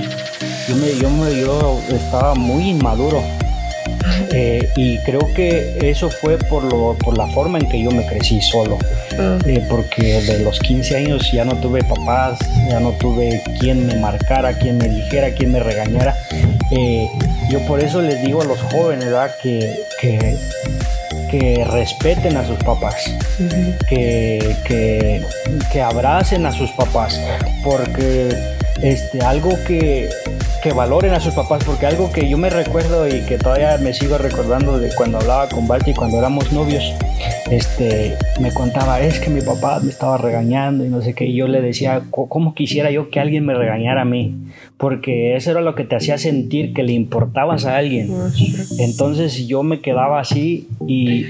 [0.67, 3.21] yo, me, yo, me, yo estaba muy inmaduro.
[4.31, 8.05] Eh, y creo que eso fue por, lo, por la forma en que yo me
[8.05, 8.77] crecí solo.
[9.45, 12.39] Eh, porque de los 15 años ya no tuve papás,
[12.69, 16.15] ya no tuve quien me marcara, quien me dijera, quien me regañara.
[16.75, 17.07] Eh,
[17.51, 19.31] yo por eso les digo a los jóvenes ¿verdad?
[19.43, 20.35] Que, que,
[21.29, 22.95] que respeten a sus papás,
[23.87, 25.21] que, que,
[25.71, 27.19] que abracen a sus papás,
[27.63, 28.35] porque
[28.81, 30.09] este, algo que,
[30.63, 33.93] que valoren a sus papás, porque algo que yo me recuerdo y que todavía me
[33.93, 36.85] sigo recordando de cuando hablaba con Balti cuando éramos novios,
[37.51, 41.35] este, me contaba, es que mi papá me estaba regañando y no sé qué, y
[41.35, 44.35] yo le decía, ¿cómo quisiera yo que alguien me regañara a mí?
[44.77, 48.09] Porque eso era lo que te hacía sentir que le importabas a alguien.
[48.79, 51.25] Entonces yo me quedaba así y,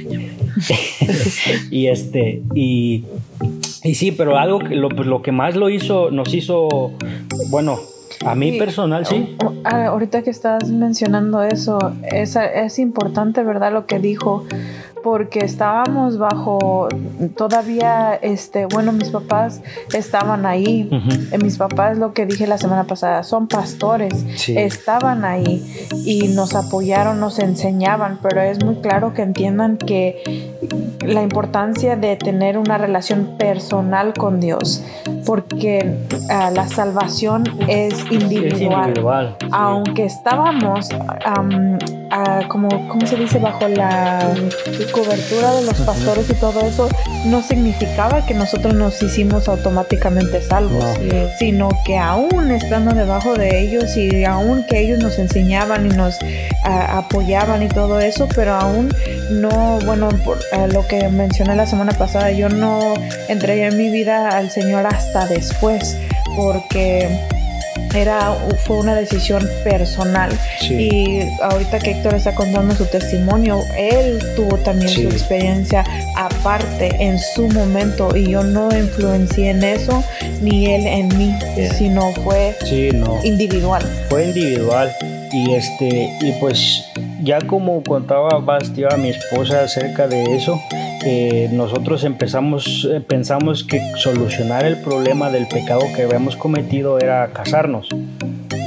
[1.72, 3.06] y este, y,
[3.84, 6.92] y sí, pero algo que lo, lo que más lo hizo, nos hizo,
[7.50, 7.80] bueno,
[8.26, 9.36] a mí personal, sí.
[9.64, 13.72] Ahorita que estás mencionando eso, es, es importante, ¿verdad?
[13.72, 14.46] Lo que dijo,
[15.04, 16.88] porque estábamos bajo
[17.36, 19.62] todavía este bueno mis papás
[19.94, 20.90] estaban ahí.
[21.42, 25.64] Mis papás lo que dije la semana pasada son pastores estaban ahí
[26.06, 30.58] y nos apoyaron nos enseñaban pero es muy claro que entiendan que
[31.06, 34.84] la importancia de tener una relación personal con Dios
[35.26, 35.98] porque
[36.30, 40.90] ah, la salvación es individual, aunque estábamos
[42.48, 44.36] como cómo se dice bajo la
[44.94, 46.88] cobertura de los pastores y todo eso
[47.26, 50.86] no significaba que nosotros nos hicimos automáticamente salvos,
[51.40, 56.18] sino que aún estando debajo de ellos y aún que ellos nos enseñaban y nos
[56.64, 58.94] apoyaban y todo eso, pero aún
[59.32, 60.38] no, bueno, por,
[60.72, 62.94] lo que mencioné la semana pasada, yo no
[63.28, 65.98] entregué mi vida al Señor hasta después,
[66.36, 67.33] porque
[67.94, 70.32] era, fue una decisión personal.
[70.62, 75.84] Y ahorita que Héctor está contando su testimonio, él tuvo también su experiencia
[76.18, 80.04] aparte en su momento y yo no influencié en eso
[80.42, 81.34] ni él en mí,
[81.78, 82.56] sino fue
[83.24, 83.84] individual.
[84.10, 84.92] Fue individual.
[85.32, 86.86] Y este y pues
[87.24, 90.62] ya como contaba Bastia mi esposa acerca de eso
[91.52, 97.90] nosotros empezamos, eh, pensamos que solucionar el problema del pecado que habíamos cometido era casarnos.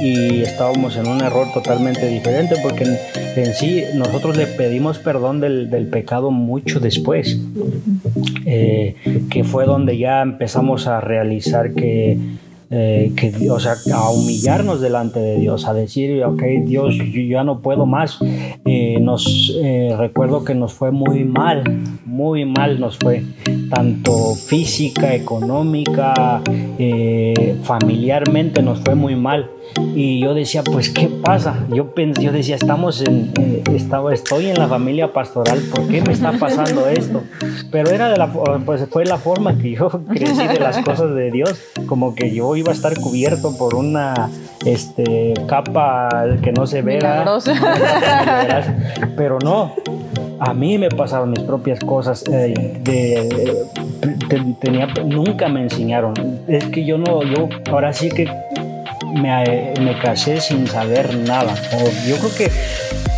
[0.01, 2.85] Y estábamos en un error totalmente diferente porque
[3.35, 7.39] en, sí nosotros le pedimos perdón del, del pecado mucho después,
[8.45, 8.95] eh,
[9.31, 12.17] que fue donde ya empezamos a realizar que
[12.69, 17.43] eh, que, o sea, a humillarnos delante de Dios, a decir, ok, Dios, yo ya
[17.43, 18.19] no puedo más.
[18.65, 21.63] Eh, nos eh, recuerdo que nos fue muy mal,
[22.05, 23.23] muy mal nos fue,
[23.69, 26.41] tanto física, económica,
[27.63, 29.49] familiarmente nos fue muy mal.
[29.95, 31.65] Y yo decía, pues, ¿qué pasa?
[31.69, 33.31] Yo, yo decía, estamos en,
[33.73, 37.23] estaba, estoy en la familia pastoral, ¿por qué me está pasando esto?
[37.71, 38.27] Pero era de la,
[38.65, 42.55] pues fue la forma que yo crecí de las cosas de Dios, como que yo
[42.55, 44.29] iba a estar cubierto por una
[44.65, 46.09] este, capa
[46.41, 47.25] que no se vea.
[49.17, 49.73] Pero no,
[50.39, 52.23] a mí me pasaron mis propias cosas.
[52.31, 53.65] Eh, de,
[54.59, 56.13] tenía, nunca me enseñaron.
[56.47, 58.27] Es que yo no, yo ahora sí que
[59.17, 61.55] me, me casé sin saber nada.
[62.07, 62.51] yo creo que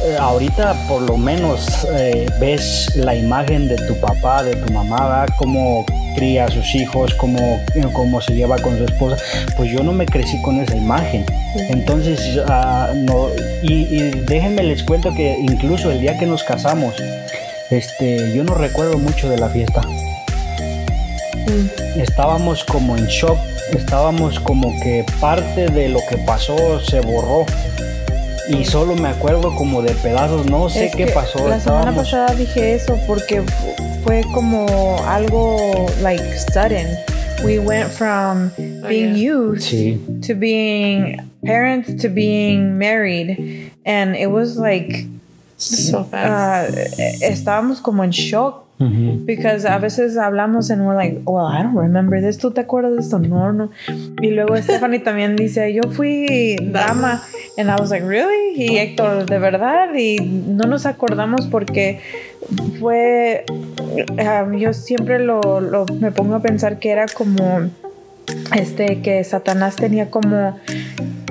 [0.01, 5.25] eh, ahorita por lo menos eh, ves la imagen de tu papá, de tu mamá,
[5.37, 5.85] cómo
[6.15, 7.59] cría a sus hijos, cómo,
[7.91, 9.17] cómo se lleva con su esposa.
[9.57, 11.25] Pues yo no me crecí con esa imagen.
[11.69, 13.27] Entonces, ah, no,
[13.61, 16.95] y, déjenme les cuento que incluso el día que nos casamos,
[17.69, 19.81] este, yo no recuerdo mucho de la fiesta.
[21.49, 21.99] Mm.
[21.99, 23.37] Estábamos como en shock,
[23.73, 27.45] estábamos como que parte de lo que pasó se borró
[28.49, 31.47] y solo me acuerdo como de pedazos, no sé qué pasó.
[31.47, 33.43] La semana pasada dije eso porque
[34.03, 36.87] fue como algo like sudden.
[37.43, 39.63] We went from oh, being youth
[40.27, 45.07] to being parents to being married and it was like
[45.57, 46.73] so fast.
[46.75, 51.75] Uh, estábamos como en shock Because a veces hablamos and we're like, well, I don't
[51.75, 52.37] remember this.
[52.37, 53.19] ¿Tú te acuerdas de esto?
[53.19, 53.71] No, no.
[54.21, 57.21] Y luego Stephanie también dice, yo fui dama.
[57.57, 58.55] And I was like, really?
[58.55, 59.93] Y Héctor, de verdad.
[59.93, 61.99] Y no nos acordamos porque
[62.79, 63.43] fue.
[63.47, 67.69] Um, yo siempre lo, lo, me pongo a pensar que era como.
[68.55, 70.57] Este, que Satanás tenía como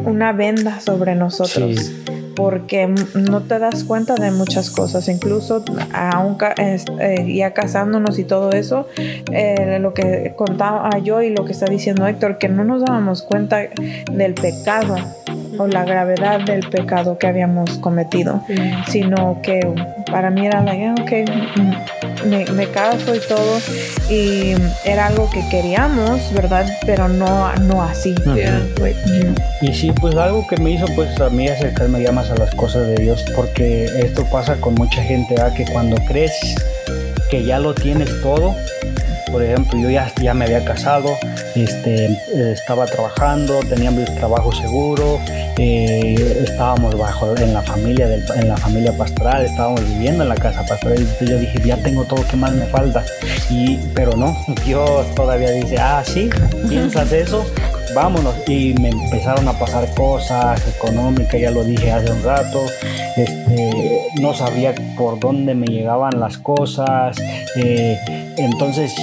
[0.05, 1.93] una venda sobre nosotros
[2.39, 8.53] porque no te das cuenta de muchas cosas, incluso aún eh, ya casándonos y todo
[8.53, 8.87] eso,
[9.33, 13.23] eh, lo que contaba yo y lo que está diciendo Héctor, que no nos dábamos
[13.23, 13.59] cuenta
[14.13, 14.95] del pecado
[15.59, 18.43] o la gravedad del pecado que habíamos cometido,
[18.89, 19.61] sino que
[20.11, 23.59] para mí era like, ah, ok, me, me caso y todo.
[24.11, 26.67] Y era algo que queríamos, ¿verdad?
[26.87, 28.15] Pero no, no así.
[28.35, 28.99] Yeah, like,
[29.63, 32.55] Y sí, pues algo que me hizo pues a mí acercarme ya más a las
[32.55, 35.55] cosas de Dios, porque esto pasa con mucha gente, ¿verdad?
[35.55, 36.33] que cuando crees
[37.31, 38.55] que ya lo tienes todo,
[39.31, 41.17] por ejemplo, yo ya, ya me había casado,
[41.55, 45.19] este, eh, estaba trabajando, tenía mi trabajo seguro,
[45.57, 50.35] eh, estábamos bajo en la familia del- en la familia pastoral, estábamos viviendo en la
[50.37, 50.99] casa pastoral.
[50.99, 53.05] Entonces yo dije, ya tengo todo, ¿qué más me falta?
[53.51, 56.31] Y, pero no, Dios todavía dice, ah, sí,
[56.69, 57.45] piensas eso,
[58.03, 58.35] vámonos.
[58.49, 62.61] Y me empezaron a pasar cosas económicas, ya lo dije hace un rato,
[63.17, 67.17] este, no sabía por dónde me llegaban las cosas,
[67.57, 67.97] eh,
[68.37, 68.95] entonces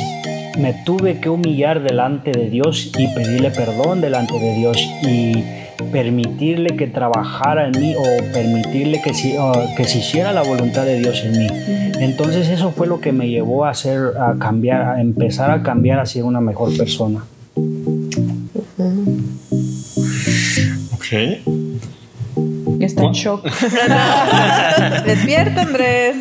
[0.57, 5.43] me tuve que humillar delante de Dios y pedirle perdón delante de Dios y
[5.91, 9.35] permitirle que trabajara en mí o permitirle que, si-
[9.75, 11.47] que se hiciera la voluntad de Dios en mí.
[11.99, 15.99] Entonces eso fue lo que me llevó a hacer, a cambiar, a empezar a cambiar
[15.99, 17.25] hacia una mejor persona.
[21.15, 21.41] Okay.
[22.81, 23.41] Está en shock.
[25.05, 26.17] Despierta, Andrés.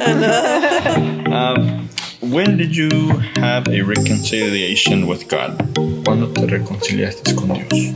[1.26, 1.88] Um,
[2.30, 2.88] when did you
[3.40, 5.61] have a reconciliation with God?
[6.05, 7.92] ¿Cuándo te reconciliaste con Dios?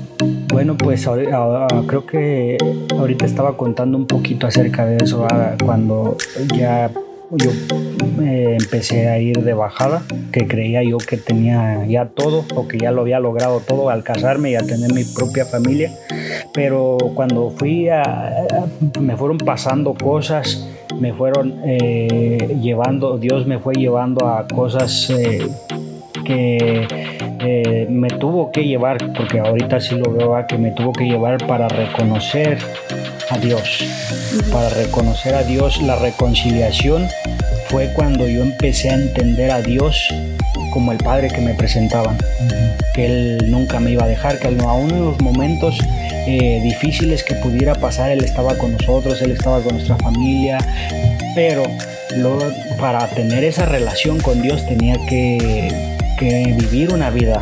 [0.49, 2.59] Bueno, pues ahori- ahora- creo que
[2.91, 6.17] ahorita estaba contando un poquito acerca de eso ah, cuando
[6.57, 6.91] ya
[7.31, 7.51] yo
[8.23, 10.03] eh, empecé a ir de bajada,
[10.33, 14.03] que creía yo que tenía ya todo o que ya lo había logrado todo al
[14.03, 15.93] casarme y a tener mi propia familia,
[16.55, 18.45] pero cuando fui a,
[19.01, 20.69] me fueron pasando cosas,
[20.99, 25.47] me fueron eh, llevando, Dios me fue llevando a cosas eh,
[26.29, 26.87] que
[27.41, 31.05] eh, me tuvo que llevar, porque ahorita sí lo veo, ah, que me tuvo que
[31.05, 32.59] llevar para reconocer
[33.31, 33.83] a Dios,
[34.53, 35.81] para reconocer a Dios.
[35.81, 37.09] La reconciliación
[37.69, 40.07] fue cuando yo empecé a entender a Dios
[40.71, 42.19] como el Padre que me presentaban,
[42.93, 45.79] que Él nunca me iba a dejar, que aún en los momentos
[46.27, 50.59] eh, difíciles que pudiera pasar, Él estaba con nosotros, Él estaba con nuestra familia,
[51.35, 51.63] pero
[52.79, 57.41] para tener esa relación con Dios tenía que, que vivir una vida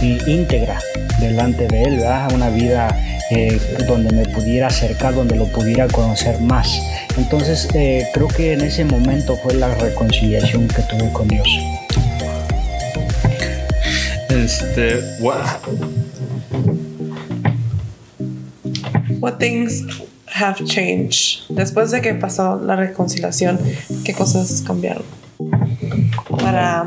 [0.00, 0.78] íntegra
[1.20, 2.32] delante de Él, ¿verdad?
[2.32, 2.88] una vida
[3.30, 6.80] eh, donde me pudiera acercar, donde lo pudiera conocer más.
[7.16, 11.48] Entonces eh, creo que en ese momento fue la reconciliación que tuve con Dios.
[14.30, 15.44] Este, what,
[19.20, 19.84] What things
[20.26, 21.40] have changed?
[21.48, 23.58] Después de que pasó la reconciliación,
[24.04, 25.02] ¿qué cosas cambiaron?
[26.40, 26.86] Para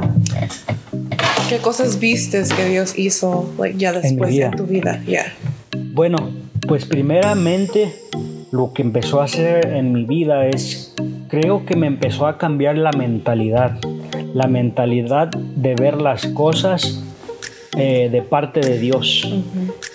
[1.52, 5.04] ¿Qué cosas vistes que Dios hizo like, ya después en tu vida?
[5.06, 5.34] Yeah.
[5.91, 6.32] Bueno,
[6.66, 7.93] pues primeramente
[8.52, 10.93] lo que empezó a hacer en mi vida es,
[11.28, 13.78] creo que me empezó a cambiar la mentalidad,
[14.34, 17.04] la mentalidad de ver las cosas
[17.78, 19.30] eh, de parte de Dios,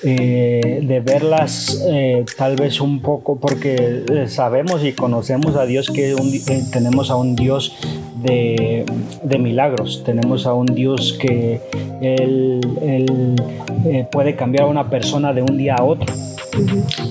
[0.03, 6.15] eh, de verlas eh, tal vez un poco, porque sabemos y conocemos a Dios que
[6.15, 6.33] un
[6.71, 7.77] tenemos a un Dios
[8.17, 8.85] de,
[9.23, 11.61] de milagros, tenemos a un Dios que
[12.01, 13.37] Él, él,
[13.85, 16.13] eh, puede cambiar a una persona de un día a otro.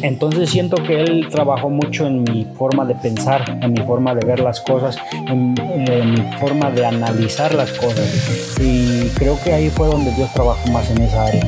[0.02, 4.26] Entonces siento que él trabajó mucho en mi forma de pensar, en mi forma de
[4.26, 4.98] ver las cosas,
[5.28, 8.58] en, mi forma de analizar las cosas.
[8.60, 11.46] Y creo que ahí fue donde Dios trabajó más en esa área.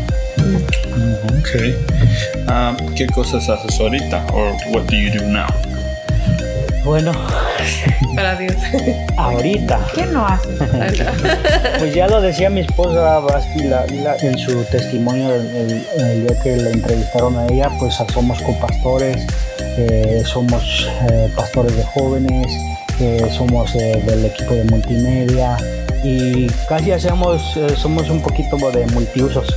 [1.39, 1.75] okay.
[2.47, 4.25] Um, ¿Qué cosas haces ahorita?
[4.33, 5.47] Or what do you do now?
[6.87, 7.11] Bueno,
[8.15, 8.55] Para Dios.
[9.17, 10.57] ahorita, ¿Qué no haces?
[11.79, 13.69] pues ya lo decía mi esposa Basti
[14.21, 19.27] en su testimonio el, el- el día que la entrevistaron a ella, pues somos copastores,
[19.77, 22.47] eh, somos eh, pastores de jóvenes,
[23.31, 25.57] somos eh, del equipo de multimedia
[26.03, 29.47] y casi hacemos, eh, somos un poquito de multiusos.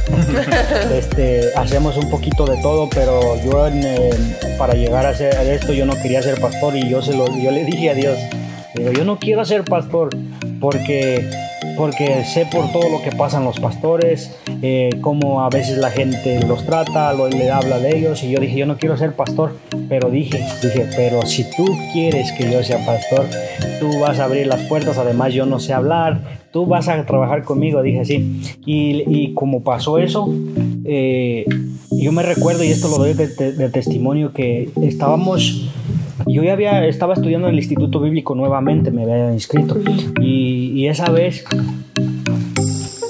[0.95, 4.11] este, hacemos un poquito de todo, pero yo en, eh,
[4.59, 7.51] para llegar a hacer esto yo no quería ser pastor y yo, se lo, yo
[7.51, 8.18] le dije a Dios,
[8.74, 10.11] digo, yo no quiero ser pastor
[10.61, 11.28] porque,
[11.81, 16.39] porque sé por todo lo que pasan los pastores, eh, cómo a veces la gente
[16.47, 19.57] los trata, lo, le habla de ellos y yo dije, yo no quiero ser pastor,
[19.89, 21.64] pero dije, dije, pero si tú
[21.95, 23.24] quieres que yo sea pastor,
[23.81, 26.20] tú vas a abrir las puertas, además yo no sé hablar,
[26.53, 28.43] tú vas a trabajar conmigo, dije así.
[28.66, 30.28] Y, y como pasó eso,
[30.85, 31.47] eh,
[31.91, 35.66] yo me recuerdo, y esto lo doy de, de- de testimonio, que estábamos,
[36.27, 39.77] yo ya había, estaba estudiando en el Instituto Bíblico nuevamente, me había inscrito,
[40.21, 41.45] y, y esa vez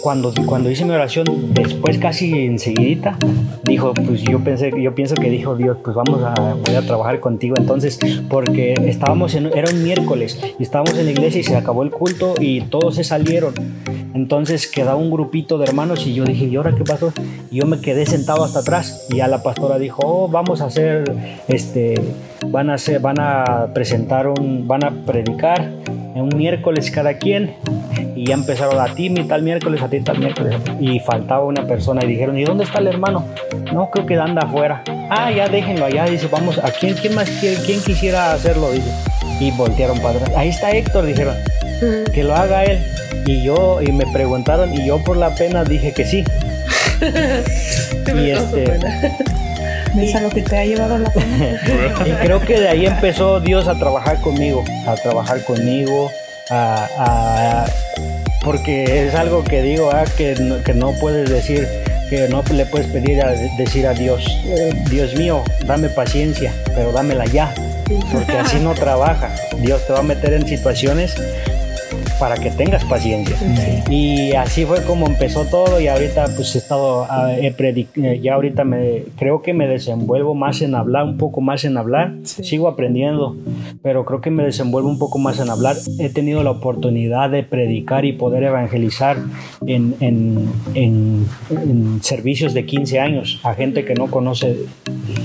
[0.00, 3.16] cuando, cuando hice mi oración, después casi enseguidita,
[3.64, 7.20] dijo, pues yo pensé, yo pienso que dijo Dios, pues vamos a, voy a trabajar
[7.20, 7.56] contigo.
[7.56, 7.98] Entonces,
[8.28, 11.90] porque estábamos en, era un miércoles y estábamos en la iglesia y se acabó el
[11.90, 13.54] culto y todos se salieron.
[14.14, 17.12] Entonces quedaba un grupito de hermanos y yo dije, ¿y ahora qué pasó?
[17.50, 20.66] Y yo me quedé sentado hasta atrás y ya la pastora dijo, oh, vamos a
[20.66, 21.12] hacer,
[21.48, 22.00] este,
[22.46, 25.70] van a hacer, van a presentar un, van a predicar
[26.14, 27.54] un miércoles cada quien
[28.14, 32.04] y ya empezaron a ti tal miércoles, a ti tal miércoles y faltaba una persona
[32.04, 33.24] y dijeron, ¿y dónde está el hermano?
[33.72, 34.82] No, creo que anda afuera.
[35.08, 38.70] Ah, ya déjenlo allá, dice, vamos, ¿a quién, quién más quiere, quién quisiera hacerlo?
[38.72, 38.90] Dice.
[39.40, 40.36] Y voltearon para atrás.
[40.36, 41.34] Ahí está Héctor, dijeron,
[42.12, 42.78] que lo haga él.
[43.26, 46.24] Y yo, y me preguntaron, y yo por la pena dije que sí.
[48.14, 48.78] y este.
[49.98, 51.60] ¿Es lo que te ha llevado a la pena?
[52.06, 56.10] y creo que de ahí empezó Dios a trabajar conmigo, a trabajar conmigo,
[56.48, 57.66] a, a
[58.44, 61.68] porque es algo que digo, ah, que, no, que no puedes decir,
[62.08, 66.92] que no le puedes pedir a decir a Dios, eh, Dios mío, dame paciencia, pero
[66.92, 67.52] dámela ya,
[68.12, 69.30] porque así no trabaja.
[69.58, 71.14] Dios te va a meter en situaciones
[72.20, 73.36] para que tengas paciencia.
[73.90, 78.62] Y así fue como empezó todo y ahorita pues he estado, ah, eh, ya ahorita
[78.64, 83.36] me creo que me desenvuelvo más en hablar, un poco más en hablar, sigo aprendiendo,
[83.82, 85.76] pero creo que me desenvuelvo un poco más en hablar.
[85.98, 89.16] He tenido la oportunidad de predicar y poder evangelizar
[89.66, 94.66] en, en, en, en servicios de 15 años a gente que no conoce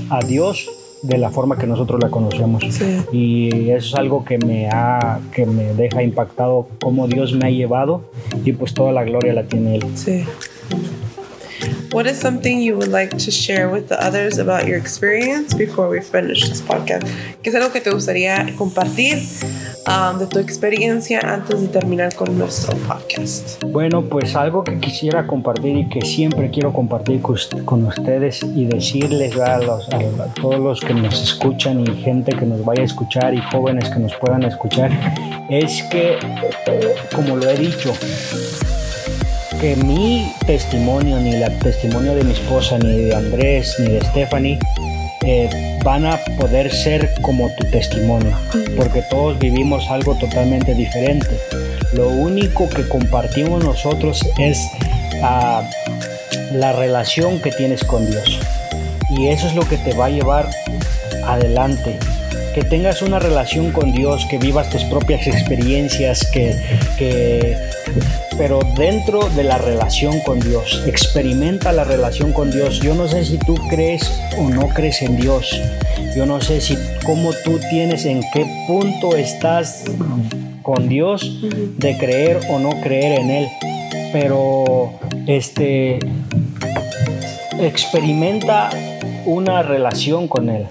[0.09, 0.69] a Dios
[1.01, 2.63] de la forma que nosotros la conocemos.
[3.11, 7.49] Y eso es algo que me, ha, que me deja impactado cómo Dios me ha
[7.49, 8.01] llevado
[8.43, 9.85] y pues toda la gloria la tiene Él.
[9.95, 10.23] Sí.
[11.95, 15.87] What is something you would like to share with the others about your experience before
[15.87, 17.07] we finish this podcast?
[17.41, 19.23] ¿Qué es algo que te gustaría compartir
[19.87, 23.63] um, de tu experiencia antes de terminar con nuestro podcast?
[23.63, 29.37] Bueno, pues algo que quisiera compartir y que siempre quiero compartir con ustedes y decirles
[29.37, 33.33] a, los, a todos los que nos escuchan y gente que nos vaya a escuchar
[33.33, 34.91] y jóvenes que nos puedan escuchar
[35.49, 36.17] es que,
[37.15, 37.93] como lo he dicho,
[39.59, 44.59] que mi testimonio, ni el testimonio de mi esposa, ni de Andrés, ni de Stephanie,
[45.25, 45.49] eh,
[45.83, 48.37] van a poder ser como tu testimonio,
[48.75, 51.39] porque todos vivimos algo totalmente diferente.
[51.93, 54.59] Lo único que compartimos nosotros es
[55.21, 55.67] ah,
[56.53, 58.39] la relación que tienes con Dios.
[59.09, 60.49] Y eso es lo que te va a llevar
[61.25, 61.97] adelante
[62.55, 66.55] que tengas una relación con Dios, que vivas tus propias experiencias, que,
[66.97, 67.57] que,
[68.37, 72.79] pero dentro de la relación con Dios, experimenta la relación con Dios.
[72.79, 75.59] Yo no sé si tú crees o no crees en Dios.
[76.15, 79.83] Yo no sé si cómo tú tienes, en qué punto estás
[80.61, 81.41] con Dios
[81.77, 83.47] de creer o no creer en Él.
[84.13, 84.93] Pero
[85.27, 85.99] este
[87.59, 88.69] experimenta
[89.25, 90.67] una relación con Él.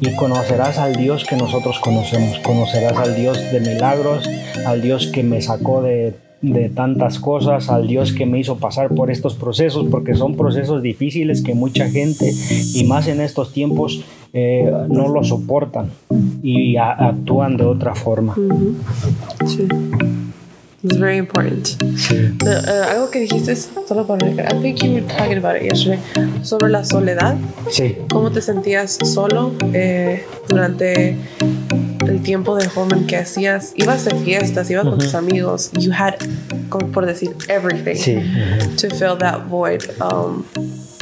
[0.00, 4.28] Y conocerás al Dios que nosotros conocemos, conocerás al Dios de milagros,
[4.66, 6.14] al Dios que me sacó de,
[6.74, 11.42] tantas cosas, al Dios que me hizo pasar por estos procesos, porque son procesos difíciles
[11.42, 12.32] que mucha gente,
[12.74, 15.90] y más en estos tiempos, eh, no lo soportan
[16.42, 18.36] y actúan de otra forma.
[20.88, 21.76] It's very important.
[22.42, 23.54] Uh, algo que dijiste
[23.86, 26.00] solo para I think you were talking about it yesterday
[26.42, 27.36] sobre la soledad.
[27.70, 27.98] Sí.
[28.08, 31.14] ¿Cómo te sentías solo eh, durante
[32.06, 33.74] el tiempo de joven que hacías?
[33.76, 35.70] Ibas de fiestas, ibas con tus amigos.
[35.78, 36.14] You had,
[36.70, 38.76] por decir, everything sí.
[38.78, 39.82] to fill that void.
[40.00, 40.46] Um,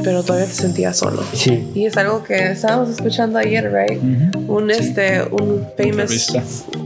[0.03, 1.23] pero todavía te sentías solo.
[1.33, 1.71] Sí.
[1.75, 4.01] Y es algo que estábamos escuchando ayer, right?
[4.49, 6.33] Un este, un famous,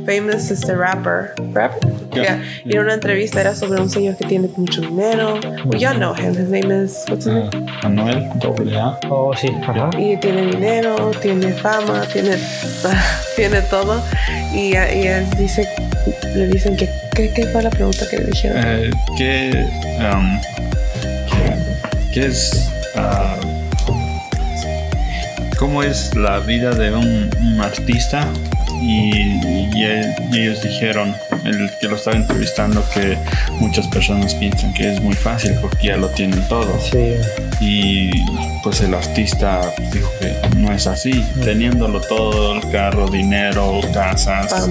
[0.06, 2.42] famous este rapper, rapper, yeah.
[2.64, 5.38] Y en una entrevista era sobre un señor que tiene mucho dinero.
[5.66, 6.34] We you know him.
[6.34, 7.50] His name is what's his name?
[7.52, 8.28] Uh, Manuel
[8.76, 8.98] AA.
[9.10, 9.48] Oh sí.
[9.62, 9.90] Ajá.
[9.98, 12.36] Y tiene dinero, tiene fama, tiene,
[13.36, 14.02] tiene todo.
[14.54, 15.68] Y, y él dice,
[16.34, 18.62] le dicen que ¿qué, ¿qué, fue la pregunta que le dijeron?
[18.64, 19.66] Eh, ¿qué,
[20.12, 20.40] um,
[22.12, 23.36] ¿Qué es Ah,
[25.58, 27.30] cómo es la vida de un,
[27.60, 28.26] artista
[28.80, 29.38] y,
[30.32, 31.14] ellos dijeron,
[31.44, 33.18] el que lo estaba entrevistando, que
[33.58, 36.78] muchas personas piensan que es muy fácil porque ya lo tienen todo.
[37.60, 38.10] Y
[38.62, 39.60] pues el artista
[39.92, 44.68] dijo que no es así, teniéndolo todo, el carro, dinero, casas,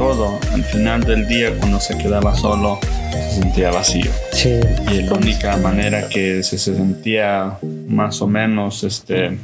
[0.00, 0.38] todo.
[0.54, 2.78] Al final del día, cuando se quedaba solo,
[3.12, 4.10] se sentía vacío.
[4.90, 9.36] Y la única manera que se, sentía más o menos, este,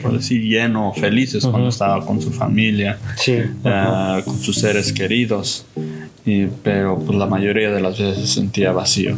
[0.00, 2.98] por decir, lleno, feliz es cuando estaba con su familia,
[3.66, 5.66] ah, con sus seres queridos.
[6.24, 9.14] y, pero pues la mayoría de las veces se sentía vacío,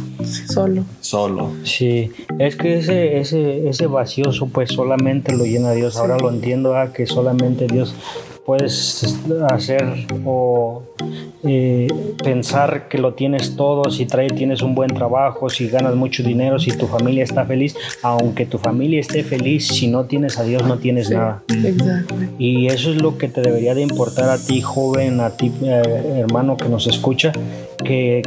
[0.53, 0.83] Solo.
[0.99, 1.53] solo.
[1.63, 5.95] Sí, es que ese, ese, ese vacioso pues solamente lo llena Dios.
[5.95, 7.95] Ahora lo entiendo, ah, que solamente Dios
[8.47, 9.03] puedes
[9.49, 9.83] hacer
[10.23, 10.81] o
[11.43, 11.87] eh,
[12.23, 16.57] pensar que lo tienes todo, si trae, tienes un buen trabajo, si ganas mucho dinero,
[16.57, 20.65] si tu familia está feliz, aunque tu familia esté feliz, si no tienes a Dios
[20.65, 21.43] no tienes nada.
[21.49, 22.15] Exacto.
[22.39, 25.81] Y eso es lo que te debería de importar a ti, joven, a ti, eh,
[26.19, 27.33] hermano que nos escucha,
[27.83, 28.21] que,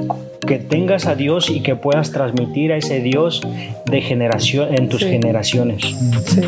[0.47, 3.41] que tengas a Dios y que puedas transmitir a ese Dios
[3.87, 5.09] de generación en tus Sí.
[5.09, 5.81] generaciones.
[6.27, 6.43] Sí.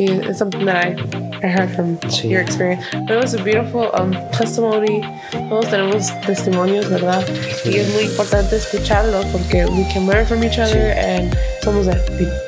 [0.00, 0.96] Y It's something that I,
[1.42, 2.30] I heard from Sí.
[2.30, 2.82] your experience.
[3.06, 5.02] But it was a beautiful um, testimony.
[5.50, 7.22] Todos tenemos testimonios, ¿verdad?
[7.66, 12.00] Y es muy importante escucharlos porque we can learn from each other and somos el,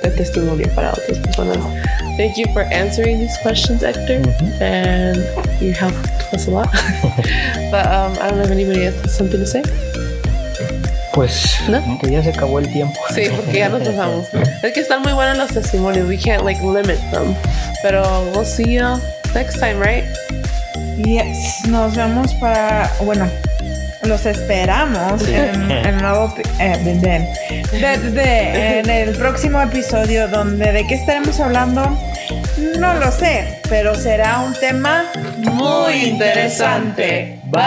[0.03, 1.59] el testimonio para otras personas.
[2.17, 4.23] Thank you for answering these questions, Hector.
[4.61, 5.19] And
[5.61, 6.69] you helped us a lot.
[7.71, 9.63] but um, I don't know if anybody else has something to say.
[11.15, 11.99] Pues ¿No?
[11.99, 12.99] que ya se acabó el tiempo.
[13.15, 14.27] Sí, porque ya nos pasamos.
[14.63, 16.09] Es que están muy buenos los testimonios.
[16.09, 17.35] We can't like limit them.
[17.83, 18.03] Pero
[18.35, 19.01] we'll see you
[19.35, 20.05] next time, right?
[21.05, 23.29] Yes, nos vemos para, bueno,
[24.05, 30.71] los esperamos en el nuevo, eh, de- de- de- de- en el próximo episodio donde
[30.73, 31.99] de qué estaremos hablando,
[32.79, 35.05] no lo sé, pero será un tema
[35.39, 37.39] muy interesante.
[37.45, 37.63] Bye.